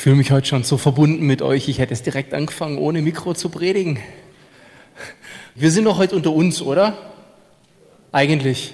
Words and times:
fühle 0.00 0.16
mich 0.16 0.30
heute 0.30 0.46
schon 0.46 0.62
so 0.62 0.78
verbunden 0.78 1.26
mit 1.26 1.42
euch. 1.42 1.68
Ich 1.68 1.78
hätte 1.78 1.92
es 1.92 2.02
direkt 2.02 2.32
angefangen, 2.32 2.78
ohne 2.78 3.02
Mikro 3.02 3.34
zu 3.34 3.50
predigen. 3.50 3.98
Wir 5.54 5.70
sind 5.70 5.84
doch 5.84 5.98
heute 5.98 6.16
unter 6.16 6.32
uns, 6.32 6.62
oder? 6.62 6.96
Eigentlich. 8.10 8.72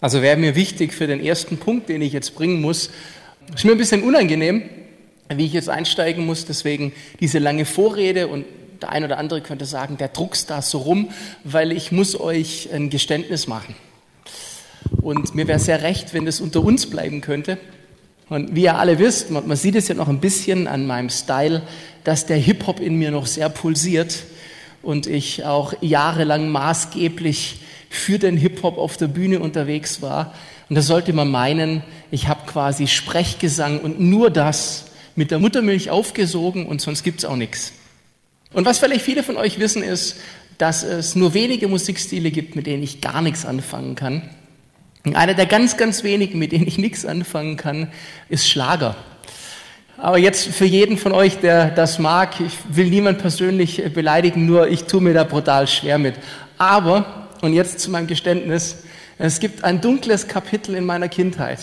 Also 0.00 0.22
wäre 0.22 0.38
mir 0.38 0.54
wichtig 0.54 0.94
für 0.94 1.06
den 1.06 1.22
ersten 1.22 1.58
Punkt, 1.58 1.90
den 1.90 2.00
ich 2.00 2.14
jetzt 2.14 2.34
bringen 2.34 2.62
muss. 2.62 2.88
Ist 3.54 3.66
mir 3.66 3.72
ein 3.72 3.78
bisschen 3.78 4.04
unangenehm, 4.04 4.62
wie 5.28 5.44
ich 5.44 5.52
jetzt 5.52 5.68
einsteigen 5.68 6.24
muss. 6.24 6.46
Deswegen 6.46 6.92
diese 7.20 7.38
lange 7.38 7.66
Vorrede 7.66 8.28
und 8.28 8.46
der 8.80 8.92
ein 8.92 9.04
oder 9.04 9.18
andere 9.18 9.42
könnte 9.42 9.66
sagen, 9.66 9.98
der 9.98 10.08
druckst 10.08 10.48
da 10.48 10.62
so 10.62 10.78
rum, 10.78 11.10
weil 11.44 11.72
ich 11.72 11.92
muss 11.92 12.18
euch 12.18 12.70
ein 12.72 12.88
Geständnis 12.88 13.48
machen. 13.48 13.74
Und 15.02 15.34
mir 15.34 15.46
wäre 15.46 15.58
sehr 15.58 15.82
recht, 15.82 16.14
wenn 16.14 16.24
das 16.24 16.40
unter 16.40 16.64
uns 16.64 16.88
bleiben 16.88 17.20
könnte. 17.20 17.58
Und 18.28 18.54
wie 18.54 18.62
ihr 18.64 18.76
alle 18.76 18.98
wisst, 18.98 19.30
man, 19.30 19.46
man 19.46 19.56
sieht 19.56 19.76
es 19.76 19.88
ja 19.88 19.94
noch 19.94 20.08
ein 20.08 20.20
bisschen 20.20 20.66
an 20.66 20.86
meinem 20.86 21.10
Style, 21.10 21.62
dass 22.04 22.26
der 22.26 22.36
Hip-Hop 22.36 22.80
in 22.80 22.96
mir 22.96 23.10
noch 23.10 23.26
sehr 23.26 23.48
pulsiert 23.48 24.24
und 24.82 25.06
ich 25.06 25.44
auch 25.44 25.74
jahrelang 25.80 26.48
maßgeblich 26.48 27.60
für 27.88 28.18
den 28.18 28.36
Hip-Hop 28.36 28.78
auf 28.78 28.96
der 28.96 29.08
Bühne 29.08 29.40
unterwegs 29.40 30.02
war. 30.02 30.34
Und 30.68 30.74
da 30.74 30.82
sollte 30.82 31.12
man 31.12 31.30
meinen, 31.30 31.82
ich 32.10 32.26
habe 32.26 32.46
quasi 32.46 32.88
Sprechgesang 32.88 33.80
und 33.80 34.00
nur 34.00 34.30
das 34.30 34.86
mit 35.14 35.30
der 35.30 35.38
Muttermilch 35.38 35.90
aufgesogen 35.90 36.66
und 36.66 36.80
sonst 36.80 37.04
gibt's 37.04 37.24
auch 37.24 37.36
nichts. 37.36 37.72
Und 38.52 38.66
was 38.66 38.78
vielleicht 38.78 39.04
viele 39.04 39.22
von 39.22 39.36
euch 39.36 39.58
wissen, 39.58 39.82
ist, 39.82 40.16
dass 40.58 40.82
es 40.82 41.14
nur 41.14 41.34
wenige 41.34 41.68
Musikstile 41.68 42.30
gibt, 42.30 42.56
mit 42.56 42.66
denen 42.66 42.82
ich 42.82 43.00
gar 43.00 43.22
nichts 43.22 43.44
anfangen 43.44 43.94
kann. 43.94 44.30
Einer 45.14 45.34
der 45.34 45.46
ganz, 45.46 45.76
ganz 45.76 46.02
wenigen, 46.02 46.38
mit 46.38 46.52
denen 46.52 46.66
ich 46.66 46.78
nichts 46.78 47.06
anfangen 47.06 47.56
kann, 47.56 47.92
ist 48.28 48.48
Schlager. 48.48 48.96
Aber 49.98 50.18
jetzt 50.18 50.48
für 50.48 50.64
jeden 50.64 50.98
von 50.98 51.12
euch, 51.12 51.38
der 51.38 51.70
das 51.70 51.98
mag, 51.98 52.40
ich 52.40 52.52
will 52.68 52.90
niemand 52.90 53.18
persönlich 53.18 53.82
beleidigen, 53.94 54.44
nur 54.44 54.68
ich 54.68 54.84
tue 54.84 55.00
mir 55.00 55.14
da 55.14 55.24
brutal 55.24 55.66
schwer 55.66 55.98
mit. 55.98 56.16
Aber, 56.58 57.28
und 57.40 57.54
jetzt 57.54 57.80
zu 57.80 57.90
meinem 57.90 58.06
Geständnis, 58.06 58.82
es 59.18 59.40
gibt 59.40 59.64
ein 59.64 59.80
dunkles 59.80 60.28
Kapitel 60.28 60.74
in 60.74 60.84
meiner 60.84 61.08
Kindheit. 61.08 61.60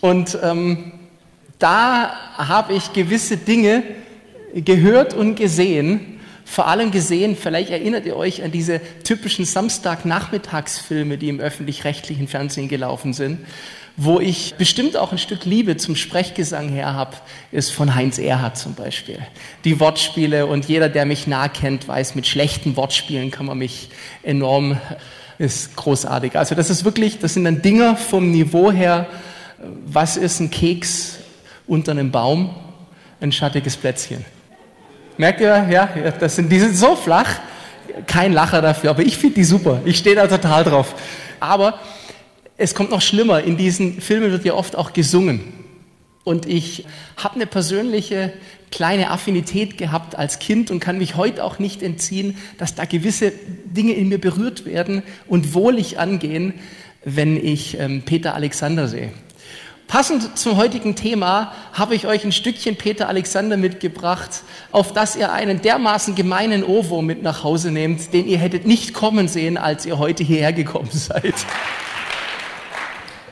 Und 0.00 0.36
ähm, 0.42 0.92
da 1.58 2.12
habe 2.36 2.72
ich 2.72 2.92
gewisse 2.92 3.36
Dinge 3.36 3.84
gehört 4.54 5.14
und 5.14 5.36
gesehen, 5.36 6.13
vor 6.44 6.68
allem 6.68 6.90
gesehen, 6.90 7.36
vielleicht 7.36 7.70
erinnert 7.70 8.06
ihr 8.06 8.16
euch 8.16 8.42
an 8.42 8.50
diese 8.52 8.80
typischen 9.02 9.44
Samstagnachmittagsfilme, 9.44 11.18
die 11.18 11.28
im 11.28 11.40
öffentlich-rechtlichen 11.40 12.28
Fernsehen 12.28 12.68
gelaufen 12.68 13.12
sind, 13.12 13.40
wo 13.96 14.18
ich 14.18 14.54
bestimmt 14.56 14.96
auch 14.96 15.12
ein 15.12 15.18
Stück 15.18 15.44
Liebe 15.44 15.76
zum 15.76 15.94
Sprechgesang 15.94 16.68
her 16.68 16.94
habe, 16.94 17.16
ist 17.52 17.70
von 17.70 17.94
Heinz 17.94 18.18
Erhardt 18.18 18.58
zum 18.58 18.74
Beispiel. 18.74 19.18
Die 19.64 19.78
Wortspiele 19.78 20.46
und 20.46 20.66
jeder, 20.66 20.88
der 20.88 21.06
mich 21.06 21.26
nah 21.26 21.48
kennt, 21.48 21.86
weiß, 21.86 22.14
mit 22.16 22.26
schlechten 22.26 22.76
Wortspielen 22.76 23.30
kann 23.30 23.46
man 23.46 23.58
mich 23.58 23.90
enorm, 24.22 24.80
ist 25.38 25.76
großartig. 25.76 26.36
Also 26.36 26.54
das 26.54 26.70
ist 26.70 26.84
wirklich, 26.84 27.20
das 27.20 27.34
sind 27.34 27.44
dann 27.44 27.62
Dinger 27.62 27.96
vom 27.96 28.32
Niveau 28.32 28.72
her, 28.72 29.06
was 29.86 30.16
ist 30.16 30.40
ein 30.40 30.50
Keks 30.50 31.18
unter 31.66 31.92
einem 31.92 32.10
Baum? 32.10 32.54
Ein 33.20 33.32
schattiges 33.32 33.76
Plätzchen. 33.76 34.24
Merkt 35.16 35.40
ihr, 35.40 35.66
ja, 35.70 35.86
das 36.18 36.36
sind, 36.36 36.50
die 36.50 36.58
sind 36.58 36.74
so 36.76 36.96
flach, 36.96 37.38
kein 38.06 38.32
Lacher 38.32 38.60
dafür, 38.60 38.90
aber 38.90 39.02
ich 39.02 39.16
finde 39.16 39.36
die 39.36 39.44
super. 39.44 39.80
Ich 39.84 39.98
stehe 39.98 40.16
da 40.16 40.26
total 40.26 40.64
drauf. 40.64 40.94
Aber 41.40 41.78
es 42.56 42.74
kommt 42.74 42.90
noch 42.90 43.02
schlimmer. 43.02 43.42
In 43.42 43.56
diesen 43.56 44.00
Filmen 44.00 44.30
wird 44.30 44.44
ja 44.44 44.54
oft 44.54 44.76
auch 44.76 44.92
gesungen. 44.92 45.52
Und 46.24 46.46
ich 46.46 46.86
habe 47.16 47.34
eine 47.34 47.46
persönliche 47.46 48.32
kleine 48.70 49.10
Affinität 49.10 49.76
gehabt 49.76 50.16
als 50.16 50.38
Kind 50.38 50.70
und 50.70 50.80
kann 50.80 50.98
mich 50.98 51.16
heute 51.16 51.44
auch 51.44 51.58
nicht 51.58 51.82
entziehen, 51.82 52.38
dass 52.58 52.74
da 52.74 52.86
gewisse 52.86 53.32
Dinge 53.66 53.92
in 53.92 54.08
mir 54.08 54.18
berührt 54.18 54.64
werden 54.64 55.02
und 55.28 55.54
wohlig 55.54 55.98
angehen, 55.98 56.54
wenn 57.04 57.36
ich 57.36 57.78
ähm, 57.78 58.02
Peter 58.02 58.34
Alexander 58.34 58.88
sehe. 58.88 59.12
Passend 59.94 60.36
zum 60.36 60.56
heutigen 60.56 60.96
Thema 60.96 61.52
habe 61.72 61.94
ich 61.94 62.08
euch 62.08 62.24
ein 62.24 62.32
Stückchen 62.32 62.74
Peter 62.74 63.08
Alexander 63.08 63.56
mitgebracht, 63.56 64.42
auf 64.72 64.92
das 64.92 65.14
ihr 65.14 65.32
einen 65.32 65.62
dermaßen 65.62 66.16
gemeinen 66.16 66.64
Ohrwurm 66.64 67.06
mit 67.06 67.22
nach 67.22 67.44
Hause 67.44 67.70
nehmt, 67.70 68.12
den 68.12 68.26
ihr 68.26 68.38
hättet 68.38 68.66
nicht 68.66 68.92
kommen 68.92 69.28
sehen, 69.28 69.56
als 69.56 69.86
ihr 69.86 69.96
heute 69.96 70.24
hierher 70.24 70.52
gekommen 70.52 70.90
seid. 70.90 71.34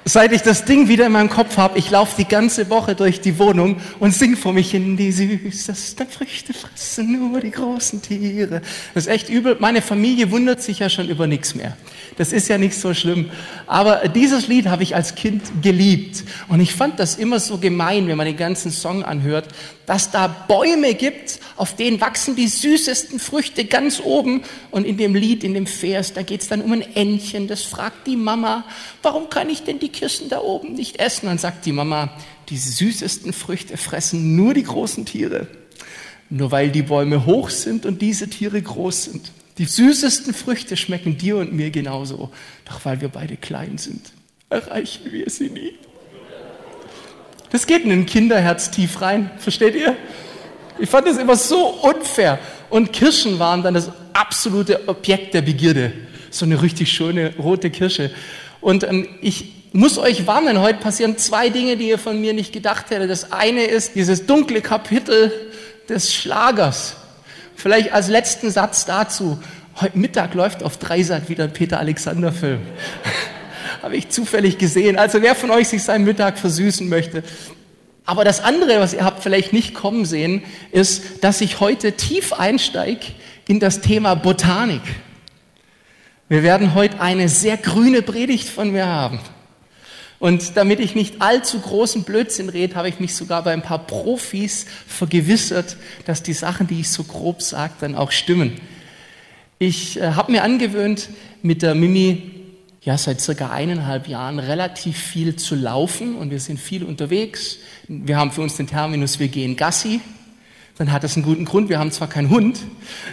Seit 0.04 0.32
ich 0.32 0.42
das 0.42 0.64
Ding 0.64 0.88
wieder 0.88 1.06
in 1.06 1.12
meinem 1.12 1.30
Kopf 1.30 1.56
habe, 1.58 1.78
ich 1.78 1.88
laufe 1.88 2.16
die 2.18 2.26
ganze 2.26 2.68
Woche 2.70 2.96
durch 2.96 3.20
die 3.20 3.38
Wohnung 3.38 3.80
und 4.00 4.12
sing 4.12 4.36
vor 4.36 4.52
mich 4.52 4.72
hin, 4.72 4.96
die 4.96 5.12
süßesten 5.12 6.08
Früchte 6.08 6.52
fressen 6.52 7.30
nur 7.30 7.40
die 7.40 7.52
großen 7.52 8.02
Tiere. 8.02 8.62
Das 8.94 9.04
ist 9.04 9.12
echt 9.12 9.28
übel. 9.28 9.56
Meine 9.60 9.80
Familie 9.80 10.32
wundert 10.32 10.60
sich 10.60 10.80
ja 10.80 10.88
schon 10.88 11.08
über 11.08 11.28
nichts 11.28 11.54
mehr. 11.54 11.76
Das 12.18 12.32
ist 12.32 12.48
ja 12.48 12.58
nicht 12.58 12.74
so 12.74 12.94
schlimm. 12.94 13.30
Aber 13.68 14.08
dieses 14.08 14.48
Lied 14.48 14.66
habe 14.66 14.82
ich 14.82 14.96
als 14.96 15.14
Kind 15.14 15.42
geliebt. 15.62 16.24
Und 16.48 16.58
ich 16.58 16.72
fand 16.72 16.98
das 16.98 17.14
immer 17.14 17.38
so 17.38 17.58
gemein, 17.58 18.08
wenn 18.08 18.16
man 18.16 18.26
den 18.26 18.36
ganzen 18.36 18.72
Song 18.72 19.04
anhört, 19.04 19.46
dass 19.86 20.10
da 20.10 20.26
Bäume 20.26 20.94
gibt, 20.94 21.38
auf 21.56 21.76
denen 21.76 22.00
wachsen 22.00 22.34
die 22.34 22.48
süßesten 22.48 23.20
Früchte 23.20 23.66
ganz 23.66 24.00
oben. 24.00 24.42
Und 24.72 24.84
in 24.84 24.96
dem 24.96 25.14
Lied, 25.14 25.44
in 25.44 25.54
dem 25.54 25.66
Vers, 25.66 26.12
da 26.12 26.22
geht 26.22 26.42
es 26.42 26.48
dann 26.48 26.60
um 26.60 26.72
ein 26.72 26.82
Entchen, 26.96 27.46
das 27.46 27.62
fragt 27.62 28.06
die 28.06 28.16
Mama, 28.16 28.64
warum 29.02 29.30
kann 29.30 29.48
ich 29.48 29.62
denn 29.62 29.78
die 29.78 29.91
Kissen 29.92 30.28
da 30.28 30.40
oben 30.40 30.74
nicht 30.74 30.98
essen? 30.98 31.26
Dann 31.26 31.38
sagt 31.38 31.66
die 31.66 31.72
Mama, 31.72 32.10
die 32.48 32.56
süßesten 32.56 33.32
Früchte 33.32 33.76
fressen 33.76 34.36
nur 34.36 34.54
die 34.54 34.64
großen 34.64 35.06
Tiere. 35.06 35.46
Nur 36.30 36.50
weil 36.50 36.70
die 36.70 36.82
Bäume 36.82 37.26
hoch 37.26 37.50
sind 37.50 37.86
und 37.86 38.02
diese 38.02 38.28
Tiere 38.28 38.60
groß 38.60 39.04
sind. 39.04 39.32
Die 39.58 39.66
süßesten 39.66 40.32
Früchte 40.32 40.76
schmecken 40.76 41.18
dir 41.18 41.36
und 41.36 41.52
mir 41.52 41.70
genauso. 41.70 42.30
Doch 42.64 42.84
weil 42.84 43.00
wir 43.00 43.08
beide 43.08 43.36
klein 43.36 43.76
sind, 43.78 44.12
erreichen 44.48 45.12
wir 45.12 45.28
sie 45.28 45.50
nie. 45.50 45.74
Das 47.50 47.66
geht 47.66 47.84
in 47.84 47.90
ein 47.90 48.06
Kinderherz 48.06 48.70
tief 48.70 49.02
rein, 49.02 49.30
versteht 49.36 49.74
ihr? 49.74 49.94
Ich 50.78 50.88
fand 50.88 51.06
das 51.06 51.18
immer 51.18 51.36
so 51.36 51.66
unfair. 51.66 52.38
Und 52.70 52.94
Kirschen 52.94 53.38
waren 53.38 53.62
dann 53.62 53.74
das 53.74 53.90
absolute 54.14 54.88
Objekt 54.88 55.34
der 55.34 55.42
Begierde. 55.42 55.92
So 56.30 56.46
eine 56.46 56.62
richtig 56.62 56.90
schöne 56.90 57.34
rote 57.36 57.70
Kirsche. 57.70 58.10
Und 58.62 58.84
ähm, 58.84 59.06
ich 59.20 59.61
muss 59.72 59.98
euch 59.98 60.26
warnen, 60.26 60.60
heute 60.60 60.80
passieren 60.80 61.16
zwei 61.16 61.48
Dinge, 61.48 61.76
die 61.76 61.88
ihr 61.88 61.98
von 61.98 62.20
mir 62.20 62.34
nicht 62.34 62.52
gedacht 62.52 62.90
hättet. 62.90 63.10
Das 63.10 63.32
eine 63.32 63.64
ist 63.64 63.94
dieses 63.94 64.26
dunkle 64.26 64.60
Kapitel 64.60 65.32
des 65.88 66.12
Schlagers. 66.12 66.96
Vielleicht 67.56 67.92
als 67.92 68.08
letzten 68.08 68.50
Satz 68.50 68.84
dazu. 68.84 69.38
Heute 69.80 69.98
Mittag 69.98 70.34
läuft 70.34 70.62
auf 70.62 70.76
Dreisat 70.76 71.28
wieder 71.28 71.44
ein 71.44 71.52
Peter 71.52 71.78
Alexander 71.78 72.32
Film. 72.32 72.60
Habe 73.82 73.96
ich 73.96 74.10
zufällig 74.10 74.58
gesehen. 74.58 74.98
Also 74.98 75.22
wer 75.22 75.34
von 75.34 75.50
euch 75.50 75.68
sich 75.68 75.82
seinen 75.82 76.04
Mittag 76.04 76.38
versüßen 76.38 76.88
möchte. 76.88 77.22
Aber 78.04 78.24
das 78.24 78.42
andere, 78.42 78.80
was 78.80 78.92
ihr 78.92 79.04
habt 79.04 79.22
vielleicht 79.22 79.52
nicht 79.52 79.74
kommen 79.74 80.04
sehen, 80.04 80.42
ist, 80.72 81.24
dass 81.24 81.40
ich 81.40 81.60
heute 81.60 81.92
tief 81.92 82.32
einsteige 82.32 83.06
in 83.48 83.60
das 83.60 83.80
Thema 83.80 84.14
Botanik. 84.14 84.82
Wir 86.28 86.42
werden 86.42 86.74
heute 86.74 87.00
eine 87.00 87.28
sehr 87.28 87.56
grüne 87.56 88.02
Predigt 88.02 88.48
von 88.48 88.72
mir 88.72 88.86
haben. 88.86 89.20
Und 90.22 90.56
damit 90.56 90.78
ich 90.78 90.94
nicht 90.94 91.20
allzu 91.20 91.58
großen 91.58 92.04
Blödsinn 92.04 92.48
rede, 92.48 92.76
habe 92.76 92.88
ich 92.88 93.00
mich 93.00 93.16
sogar 93.16 93.42
bei 93.42 93.52
ein 93.52 93.62
paar 93.62 93.80
Profis 93.80 94.66
vergewissert, 94.86 95.76
dass 96.04 96.22
die 96.22 96.32
Sachen, 96.32 96.68
die 96.68 96.78
ich 96.78 96.90
so 96.90 97.02
grob 97.02 97.42
sage, 97.42 97.72
dann 97.80 97.96
auch 97.96 98.12
stimmen. 98.12 98.52
Ich 99.58 99.98
äh, 99.98 100.12
habe 100.12 100.30
mir 100.30 100.44
angewöhnt, 100.44 101.08
mit 101.42 101.62
der 101.62 101.74
Mimi 101.74 102.30
ja 102.82 102.96
seit 102.98 103.20
circa 103.20 103.50
eineinhalb 103.50 104.06
Jahren 104.06 104.38
relativ 104.38 104.96
viel 104.96 105.34
zu 105.34 105.56
laufen 105.56 106.14
und 106.14 106.30
wir 106.30 106.38
sind 106.38 106.60
viel 106.60 106.84
unterwegs. 106.84 107.58
Wir 107.88 108.16
haben 108.16 108.30
für 108.30 108.42
uns 108.42 108.56
den 108.56 108.68
Terminus, 108.68 109.18
wir 109.18 109.26
gehen 109.26 109.56
Gassi 109.56 110.00
dann 110.78 110.90
hat 110.90 111.04
das 111.04 111.16
einen 111.16 111.24
guten 111.24 111.44
Grund. 111.44 111.68
Wir 111.68 111.78
haben 111.78 111.92
zwar 111.92 112.08
keinen 112.08 112.30
Hund, 112.30 112.60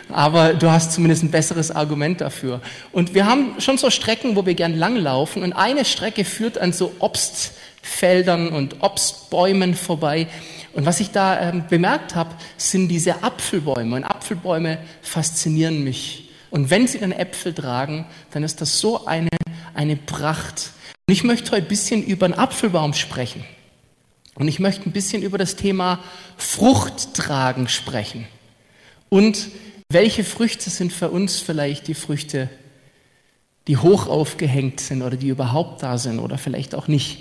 aber 0.09 0.53
du 0.53 0.71
hast 0.71 0.93
zumindest 0.93 1.23
ein 1.23 1.31
besseres 1.31 1.71
Argument 1.71 2.21
dafür. 2.21 2.61
Und 2.91 3.13
wir 3.13 3.25
haben 3.25 3.59
schon 3.59 3.77
so 3.77 3.89
Strecken, 3.89 4.35
wo 4.35 4.45
wir 4.45 4.53
gern 4.53 4.77
langlaufen 4.77 5.43
und 5.43 5.53
eine 5.53 5.85
Strecke 5.85 6.23
führt 6.23 6.57
an 6.57 6.71
so 6.71 6.93
Obstfeldern 6.99 8.49
und 8.49 8.77
Obstbäumen 8.81 9.75
vorbei. 9.75 10.27
Und 10.73 10.85
was 10.85 10.99
ich 10.99 11.11
da 11.11 11.49
ähm, 11.49 11.63
bemerkt 11.69 12.15
habe, 12.15 12.31
sind 12.57 12.87
diese 12.87 13.23
Apfelbäume. 13.23 13.95
Und 13.95 14.03
Apfelbäume 14.03 14.77
faszinieren 15.01 15.83
mich. 15.83 16.29
Und 16.51 16.69
wenn 16.69 16.87
sie 16.87 16.99
dann 16.99 17.11
Äpfel 17.11 17.53
tragen, 17.53 18.05
dann 18.31 18.43
ist 18.43 18.61
das 18.61 18.79
so 18.79 19.05
eine, 19.05 19.29
eine 19.73 19.95
Pracht. 19.95 20.71
Und 21.07 21.13
ich 21.13 21.23
möchte 21.23 21.51
heute 21.51 21.63
ein 21.63 21.67
bisschen 21.67 22.03
über 22.03 22.25
einen 22.25 22.35
Apfelbaum 22.35 22.93
sprechen. 22.93 23.43
Und 24.39 24.47
ich 24.47 24.59
möchte 24.59 24.89
ein 24.89 24.93
bisschen 24.93 25.21
über 25.21 25.37
das 25.37 25.57
Thema 25.57 25.99
Fruchttragen 26.37 27.67
sprechen. 27.67 28.25
Und 29.09 29.49
welche 29.89 30.23
Früchte 30.23 30.69
sind 30.69 30.93
für 30.93 31.09
uns 31.09 31.39
vielleicht 31.39 31.87
die 31.87 31.93
Früchte, 31.93 32.49
die 33.67 33.75
hoch 33.75 34.07
aufgehängt 34.07 34.79
sind 34.79 35.01
oder 35.01 35.17
die 35.17 35.27
überhaupt 35.27 35.83
da 35.83 35.97
sind 35.97 36.19
oder 36.19 36.37
vielleicht 36.37 36.73
auch 36.73 36.87
nicht. 36.87 37.19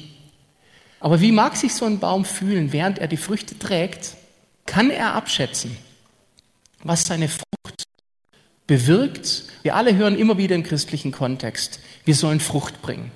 Aber 1.01 1.21
wie 1.21 1.33
mag 1.33 1.57
sich 1.57 1.75
so 1.75 1.87
ein 1.87 1.99
Baum 1.99 2.25
fühlen, 2.25 2.73
während 2.73 3.01
er 3.01 3.09
die 3.09 3.17
Früchte 3.17 3.59
trägt? 3.59 4.15
Kann 4.65 4.89
er 4.89 5.15
abschätzen, 5.15 5.77
was 6.85 7.05
seine 7.05 7.29
Frucht 7.29 7.85
bewirkt? 8.69 9.45
Wir 9.63 9.75
alle 9.75 9.97
hören 9.97 10.17
immer 10.17 10.39
wieder 10.39 10.55
im 10.55 10.63
christlichen 10.63 11.11
Kontext, 11.11 11.81
wir 12.05 12.15
sollen 12.15 12.39
Frucht 12.39 12.81
bringen. 12.81 13.11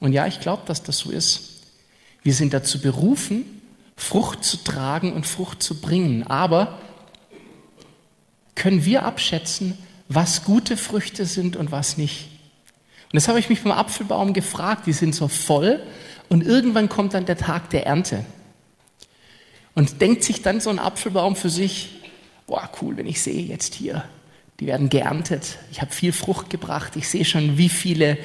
Und 0.00 0.12
ja, 0.12 0.26
ich 0.26 0.40
glaube, 0.40 0.64
dass 0.66 0.82
das 0.82 0.98
so 0.98 1.10
ist. 1.10 1.53
Wir 2.24 2.34
sind 2.34 2.52
dazu 2.54 2.80
berufen, 2.80 3.44
Frucht 3.96 4.42
zu 4.42 4.56
tragen 4.56 5.12
und 5.12 5.26
Frucht 5.26 5.62
zu 5.62 5.80
bringen. 5.80 6.26
Aber 6.26 6.78
können 8.56 8.84
wir 8.84 9.04
abschätzen, 9.04 9.78
was 10.08 10.42
gute 10.44 10.76
Früchte 10.76 11.26
sind 11.26 11.54
und 11.54 11.70
was 11.70 11.96
nicht? 11.96 12.28
Und 13.04 13.14
das 13.14 13.28
habe 13.28 13.38
ich 13.38 13.48
mich 13.50 13.62
beim 13.62 13.72
Apfelbaum 13.72 14.32
gefragt. 14.32 14.86
Die 14.86 14.92
sind 14.92 15.14
so 15.14 15.28
voll 15.28 15.80
und 16.28 16.44
irgendwann 16.44 16.88
kommt 16.88 17.14
dann 17.14 17.26
der 17.26 17.36
Tag 17.36 17.70
der 17.70 17.86
Ernte. 17.86 18.24
Und 19.74 20.00
denkt 20.00 20.24
sich 20.24 20.40
dann 20.40 20.60
so 20.60 20.70
ein 20.70 20.78
Apfelbaum 20.78 21.36
für 21.36 21.50
sich, 21.50 21.90
boah, 22.46 22.70
cool, 22.80 22.96
wenn 22.96 23.06
ich 23.06 23.20
sehe 23.20 23.42
jetzt 23.42 23.74
hier, 23.74 24.04
die 24.60 24.66
werden 24.66 24.88
geerntet. 24.88 25.58
Ich 25.72 25.80
habe 25.80 25.92
viel 25.92 26.12
Frucht 26.12 26.48
gebracht. 26.48 26.96
Ich 26.96 27.08
sehe 27.08 27.24
schon, 27.24 27.58
wie 27.58 27.68
viele 27.68 28.16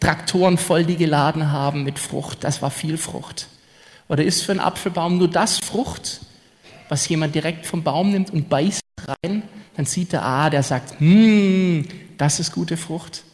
Traktoren 0.00 0.58
voll 0.58 0.84
die 0.84 0.96
geladen 0.96 1.52
haben 1.52 1.82
mit 1.82 1.98
Frucht. 1.98 2.44
Das 2.44 2.62
war 2.62 2.70
viel 2.70 2.98
Frucht. 2.98 3.48
Oder 4.08 4.24
ist 4.24 4.42
für 4.42 4.52
einen 4.52 4.60
Apfelbaum 4.60 5.18
nur 5.18 5.28
das 5.28 5.58
Frucht, 5.58 6.20
was 6.88 7.08
jemand 7.08 7.34
direkt 7.34 7.66
vom 7.66 7.82
Baum 7.82 8.10
nimmt 8.10 8.30
und 8.30 8.48
beißt 8.48 8.82
rein? 9.06 9.42
Dann 9.76 9.86
sieht 9.86 10.12
er, 10.12 10.24
ah, 10.24 10.50
der 10.50 10.62
sagt, 10.62 11.00
hm, 11.00 11.86
das 12.16 12.40
ist 12.40 12.52
gute 12.52 12.76
Frucht. 12.76 13.24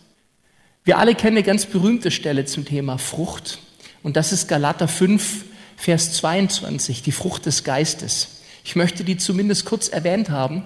Wir 0.84 0.98
alle 0.98 1.14
kennen 1.14 1.36
eine 1.36 1.44
ganz 1.44 1.66
berühmte 1.66 2.10
Stelle 2.10 2.44
zum 2.44 2.64
Thema 2.64 2.98
Frucht. 2.98 3.58
Und 4.02 4.16
das 4.16 4.32
ist 4.32 4.48
Galater 4.48 4.88
5, 4.88 5.44
Vers 5.76 6.14
22, 6.14 7.02
die 7.02 7.12
Frucht 7.12 7.46
des 7.46 7.64
Geistes. 7.64 8.42
Ich 8.64 8.76
möchte 8.76 9.04
die 9.04 9.16
zumindest 9.16 9.64
kurz 9.64 9.88
erwähnt 9.88 10.30
haben. 10.30 10.64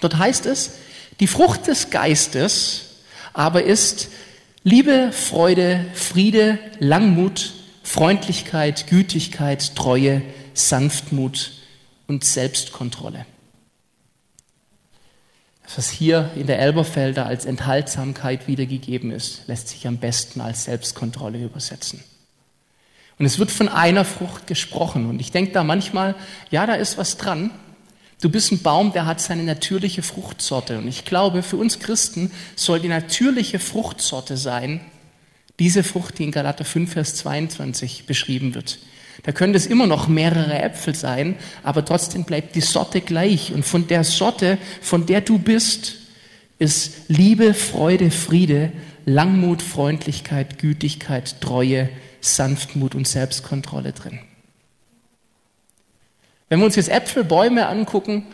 Dort 0.00 0.18
heißt 0.18 0.46
es, 0.46 0.72
die 1.20 1.26
Frucht 1.26 1.66
des 1.66 1.90
Geistes 1.90 2.86
aber 3.32 3.64
ist 3.64 4.08
Liebe, 4.66 5.12
Freude, 5.12 5.84
Friede, 5.92 6.58
Langmut, 6.78 7.52
Freundlichkeit, 7.82 8.86
Gütigkeit, 8.86 9.76
Treue, 9.76 10.22
Sanftmut 10.54 11.52
und 12.06 12.24
Selbstkontrolle. 12.24 13.26
Was 15.76 15.90
hier 15.90 16.30
in 16.34 16.46
der 16.46 16.60
Elberfelder 16.60 17.26
als 17.26 17.44
Enthaltsamkeit 17.44 18.48
wiedergegeben 18.48 19.10
ist, 19.10 19.46
lässt 19.48 19.68
sich 19.68 19.86
am 19.86 19.98
besten 19.98 20.40
als 20.40 20.64
Selbstkontrolle 20.64 21.44
übersetzen. 21.44 22.02
Und 23.18 23.26
es 23.26 23.38
wird 23.38 23.50
von 23.50 23.68
einer 23.68 24.06
Frucht 24.06 24.46
gesprochen. 24.46 25.10
Und 25.10 25.20
ich 25.20 25.30
denke 25.30 25.52
da 25.52 25.62
manchmal, 25.62 26.14
ja, 26.50 26.66
da 26.66 26.74
ist 26.74 26.96
was 26.96 27.18
dran. 27.18 27.50
Du 28.20 28.30
bist 28.30 28.52
ein 28.52 28.62
Baum, 28.62 28.92
der 28.92 29.06
hat 29.06 29.20
seine 29.20 29.42
natürliche 29.42 30.02
Fruchtsorte. 30.02 30.78
Und 30.78 30.88
ich 30.88 31.04
glaube, 31.04 31.42
für 31.42 31.56
uns 31.56 31.78
Christen 31.80 32.30
soll 32.56 32.80
die 32.80 32.88
natürliche 32.88 33.58
Fruchtsorte 33.58 34.36
sein, 34.36 34.80
diese 35.58 35.84
Frucht, 35.84 36.18
die 36.18 36.24
in 36.24 36.32
Galater 36.32 36.64
5, 36.64 36.92
Vers 36.92 37.16
22 37.16 38.06
beschrieben 38.06 38.54
wird. 38.54 38.78
Da 39.22 39.32
können 39.32 39.54
es 39.54 39.66
immer 39.66 39.86
noch 39.86 40.08
mehrere 40.08 40.60
Äpfel 40.60 40.94
sein, 40.94 41.36
aber 41.62 41.84
trotzdem 41.84 42.24
bleibt 42.24 42.56
die 42.56 42.60
Sorte 42.60 43.00
gleich. 43.00 43.52
Und 43.52 43.64
von 43.64 43.86
der 43.86 44.04
Sorte, 44.04 44.58
von 44.80 45.06
der 45.06 45.20
du 45.20 45.38
bist, 45.38 45.96
ist 46.58 47.08
Liebe, 47.08 47.54
Freude, 47.54 48.10
Friede, 48.10 48.72
Langmut, 49.06 49.62
Freundlichkeit, 49.62 50.58
Gütigkeit, 50.58 51.40
Treue, 51.40 51.88
Sanftmut 52.20 52.94
und 52.94 53.06
Selbstkontrolle 53.06 53.92
drin. 53.92 54.20
Wenn 56.48 56.58
wir 56.58 56.66
uns 56.66 56.76
jetzt 56.76 56.90
Äpfelbäume 56.90 57.66
angucken, 57.66 58.26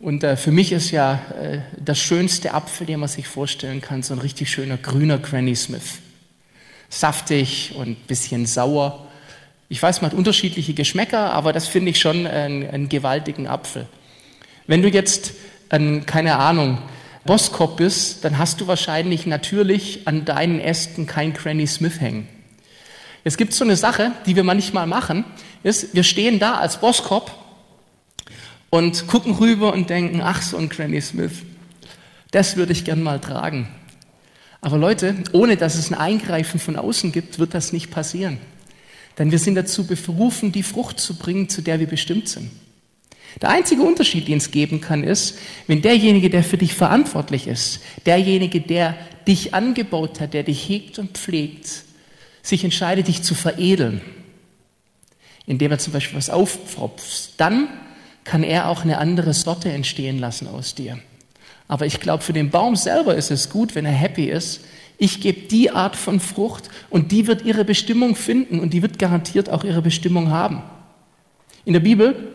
und 0.00 0.22
äh, 0.22 0.36
für 0.36 0.52
mich 0.52 0.70
ist 0.70 0.92
ja 0.92 1.20
äh, 1.40 1.58
das 1.76 1.98
schönste 1.98 2.54
Apfel, 2.54 2.86
den 2.86 3.00
man 3.00 3.08
sich 3.08 3.26
vorstellen 3.26 3.80
kann, 3.80 4.04
so 4.04 4.14
ein 4.14 4.20
richtig 4.20 4.48
schöner 4.48 4.76
grüner 4.76 5.18
Granny 5.18 5.56
Smith. 5.56 5.98
Saftig 6.88 7.74
und 7.76 7.88
ein 7.88 7.96
bisschen 8.06 8.46
sauer. 8.46 9.08
Ich 9.68 9.82
weiß, 9.82 10.00
man 10.00 10.12
hat 10.12 10.16
unterschiedliche 10.16 10.72
Geschmäcker, 10.72 11.32
aber 11.32 11.52
das 11.52 11.66
finde 11.66 11.90
ich 11.90 11.98
schon 11.98 12.26
einen, 12.26 12.68
einen, 12.68 12.88
gewaltigen 12.88 13.48
Apfel. 13.48 13.86
Wenn 14.66 14.80
du 14.82 14.88
jetzt, 14.88 15.32
keine 15.68 16.36
Ahnung, 16.36 16.78
Boskop 17.26 17.76
bist, 17.76 18.24
dann 18.24 18.38
hast 18.38 18.60
du 18.60 18.68
wahrscheinlich 18.68 19.26
natürlich 19.26 20.06
an 20.06 20.24
deinen 20.24 20.60
Ästen 20.60 21.06
kein 21.06 21.34
Granny 21.34 21.66
Smith 21.66 22.00
hängen. 22.00 22.26
Es 23.24 23.36
gibt 23.36 23.52
so 23.52 23.64
eine 23.64 23.76
Sache, 23.76 24.12
die 24.24 24.36
wir 24.36 24.44
manchmal 24.44 24.86
machen, 24.86 25.24
ist, 25.68 25.94
wir 25.94 26.02
stehen 26.02 26.38
da 26.38 26.54
als 26.54 26.80
Boskop 26.80 27.30
und 28.70 29.06
gucken 29.06 29.34
rüber 29.34 29.72
und 29.72 29.90
denken, 29.90 30.20
ach, 30.22 30.42
so 30.42 30.56
ein 30.56 30.68
Granny 30.68 31.00
Smith, 31.00 31.32
das 32.30 32.56
würde 32.56 32.72
ich 32.72 32.84
gern 32.84 33.02
mal 33.02 33.20
tragen. 33.20 33.68
Aber 34.60 34.76
Leute, 34.76 35.14
ohne 35.32 35.56
dass 35.56 35.76
es 35.76 35.90
ein 35.90 35.94
Eingreifen 35.94 36.58
von 36.58 36.76
außen 36.76 37.12
gibt, 37.12 37.38
wird 37.38 37.54
das 37.54 37.72
nicht 37.72 37.90
passieren. 37.90 38.38
Denn 39.18 39.30
wir 39.30 39.38
sind 39.38 39.54
dazu 39.54 39.86
berufen, 39.86 40.52
die 40.52 40.62
Frucht 40.62 41.00
zu 41.00 41.16
bringen, 41.16 41.48
zu 41.48 41.62
der 41.62 41.80
wir 41.80 41.86
bestimmt 41.86 42.28
sind. 42.28 42.50
Der 43.40 43.50
einzige 43.50 43.82
Unterschied, 43.82 44.26
den 44.26 44.38
es 44.38 44.50
geben 44.50 44.80
kann, 44.80 45.04
ist, 45.04 45.38
wenn 45.66 45.82
derjenige, 45.82 46.30
der 46.30 46.42
für 46.42 46.58
dich 46.58 46.74
verantwortlich 46.74 47.46
ist, 47.46 47.80
derjenige, 48.06 48.60
der 48.60 48.96
dich 49.26 49.54
angebaut 49.54 50.20
hat, 50.20 50.34
der 50.34 50.42
dich 50.42 50.68
hegt 50.68 50.98
und 50.98 51.16
pflegt, 51.18 51.84
sich 52.42 52.64
entscheidet, 52.64 53.08
dich 53.08 53.22
zu 53.22 53.34
veredeln, 53.34 54.00
indem 55.48 55.72
er 55.72 55.78
zum 55.78 55.94
Beispiel 55.94 56.18
was 56.18 56.30
aufpfropft, 56.30 57.32
dann 57.38 57.68
kann 58.22 58.44
er 58.44 58.68
auch 58.68 58.82
eine 58.84 58.98
andere 58.98 59.32
Sorte 59.32 59.72
entstehen 59.72 60.18
lassen 60.18 60.46
aus 60.46 60.74
dir. 60.74 60.98
Aber 61.66 61.86
ich 61.86 62.00
glaube, 62.00 62.22
für 62.22 62.34
den 62.34 62.50
Baum 62.50 62.76
selber 62.76 63.14
ist 63.16 63.30
es 63.30 63.48
gut, 63.48 63.74
wenn 63.74 63.86
er 63.86 63.92
happy 63.92 64.26
ist. 64.26 64.60
Ich 64.98 65.20
gebe 65.20 65.48
die 65.48 65.70
Art 65.70 65.96
von 65.96 66.20
Frucht 66.20 66.68
und 66.90 67.12
die 67.12 67.26
wird 67.26 67.42
ihre 67.42 67.64
Bestimmung 67.64 68.14
finden 68.14 68.60
und 68.60 68.74
die 68.74 68.82
wird 68.82 68.98
garantiert 68.98 69.48
auch 69.48 69.64
ihre 69.64 69.80
Bestimmung 69.80 70.30
haben. 70.30 70.62
In 71.64 71.72
der 71.72 71.80
Bibel 71.80 72.34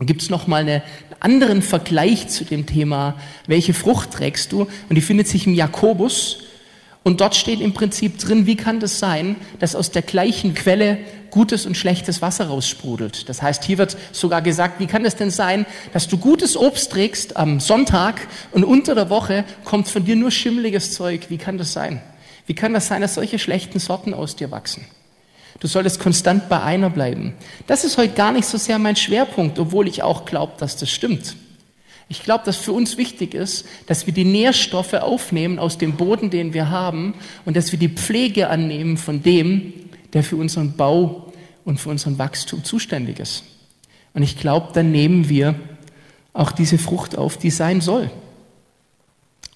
gibt 0.00 0.22
es 0.22 0.30
nochmal 0.30 0.62
einen 0.62 0.82
anderen 1.20 1.60
Vergleich 1.60 2.28
zu 2.28 2.44
dem 2.44 2.66
Thema, 2.66 3.16
welche 3.46 3.74
Frucht 3.74 4.12
trägst 4.12 4.52
du? 4.52 4.66
Und 4.88 4.94
die 4.94 5.00
findet 5.02 5.28
sich 5.28 5.46
im 5.46 5.54
Jakobus 5.54 6.43
und 7.04 7.20
dort 7.20 7.36
steht 7.36 7.60
im 7.60 7.74
Prinzip 7.74 8.18
drin, 8.18 8.46
wie 8.46 8.56
kann 8.56 8.80
das 8.80 8.98
sein, 8.98 9.36
dass 9.60 9.76
aus 9.76 9.90
der 9.90 10.02
gleichen 10.02 10.54
Quelle 10.54 10.98
gutes 11.30 11.66
und 11.66 11.76
schlechtes 11.76 12.22
Wasser 12.22 12.46
raussprudelt. 12.46 13.28
Das 13.28 13.42
heißt, 13.42 13.62
hier 13.64 13.76
wird 13.76 13.96
sogar 14.12 14.40
gesagt, 14.40 14.80
wie 14.80 14.86
kann 14.86 15.04
es 15.04 15.14
denn 15.14 15.30
sein, 15.30 15.66
dass 15.92 16.08
du 16.08 16.16
gutes 16.16 16.56
Obst 16.56 16.90
trägst 16.92 17.36
am 17.36 17.60
Sonntag 17.60 18.26
und 18.52 18.64
unter 18.64 18.94
der 18.94 19.10
Woche 19.10 19.44
kommt 19.64 19.88
von 19.88 20.04
dir 20.04 20.16
nur 20.16 20.30
schimmeliges 20.30 20.94
Zeug. 20.94 21.26
Wie 21.28 21.38
kann 21.38 21.58
das 21.58 21.74
sein? 21.74 22.00
Wie 22.46 22.54
kann 22.54 22.72
das 22.72 22.86
sein, 22.88 23.02
dass 23.02 23.14
solche 23.14 23.38
schlechten 23.38 23.78
Sorten 23.78 24.14
aus 24.14 24.36
dir 24.36 24.50
wachsen? 24.50 24.86
Du 25.60 25.66
solltest 25.66 26.00
konstant 26.00 26.48
bei 26.48 26.62
einer 26.62 26.88
bleiben. 26.88 27.34
Das 27.66 27.84
ist 27.84 27.98
heute 27.98 28.14
gar 28.14 28.32
nicht 28.32 28.46
so 28.46 28.56
sehr 28.56 28.78
mein 28.78 28.96
Schwerpunkt, 28.96 29.58
obwohl 29.58 29.88
ich 29.88 30.02
auch 30.02 30.24
glaube, 30.24 30.54
dass 30.58 30.76
das 30.76 30.90
stimmt. 30.90 31.36
Ich 32.08 32.22
glaube, 32.22 32.44
dass 32.44 32.56
für 32.56 32.72
uns 32.72 32.96
wichtig 32.96 33.34
ist, 33.34 33.66
dass 33.86 34.06
wir 34.06 34.14
die 34.14 34.24
Nährstoffe 34.24 34.94
aufnehmen 34.94 35.58
aus 35.58 35.78
dem 35.78 35.96
Boden, 35.96 36.30
den 36.30 36.52
wir 36.52 36.70
haben, 36.70 37.14
und 37.44 37.56
dass 37.56 37.72
wir 37.72 37.78
die 37.78 37.88
Pflege 37.88 38.50
annehmen 38.50 38.96
von 38.96 39.22
dem, 39.22 39.72
der 40.12 40.22
für 40.22 40.36
unseren 40.36 40.76
Bau 40.76 41.32
und 41.64 41.80
für 41.80 41.88
unseren 41.88 42.18
Wachstum 42.18 42.62
zuständig 42.62 43.18
ist. 43.18 43.44
Und 44.12 44.22
ich 44.22 44.38
glaube, 44.38 44.68
dann 44.74 44.92
nehmen 44.92 45.28
wir 45.28 45.54
auch 46.32 46.52
diese 46.52 46.78
Frucht 46.78 47.16
auf, 47.16 47.36
die 47.36 47.50
sein 47.50 47.80
soll. 47.80 48.10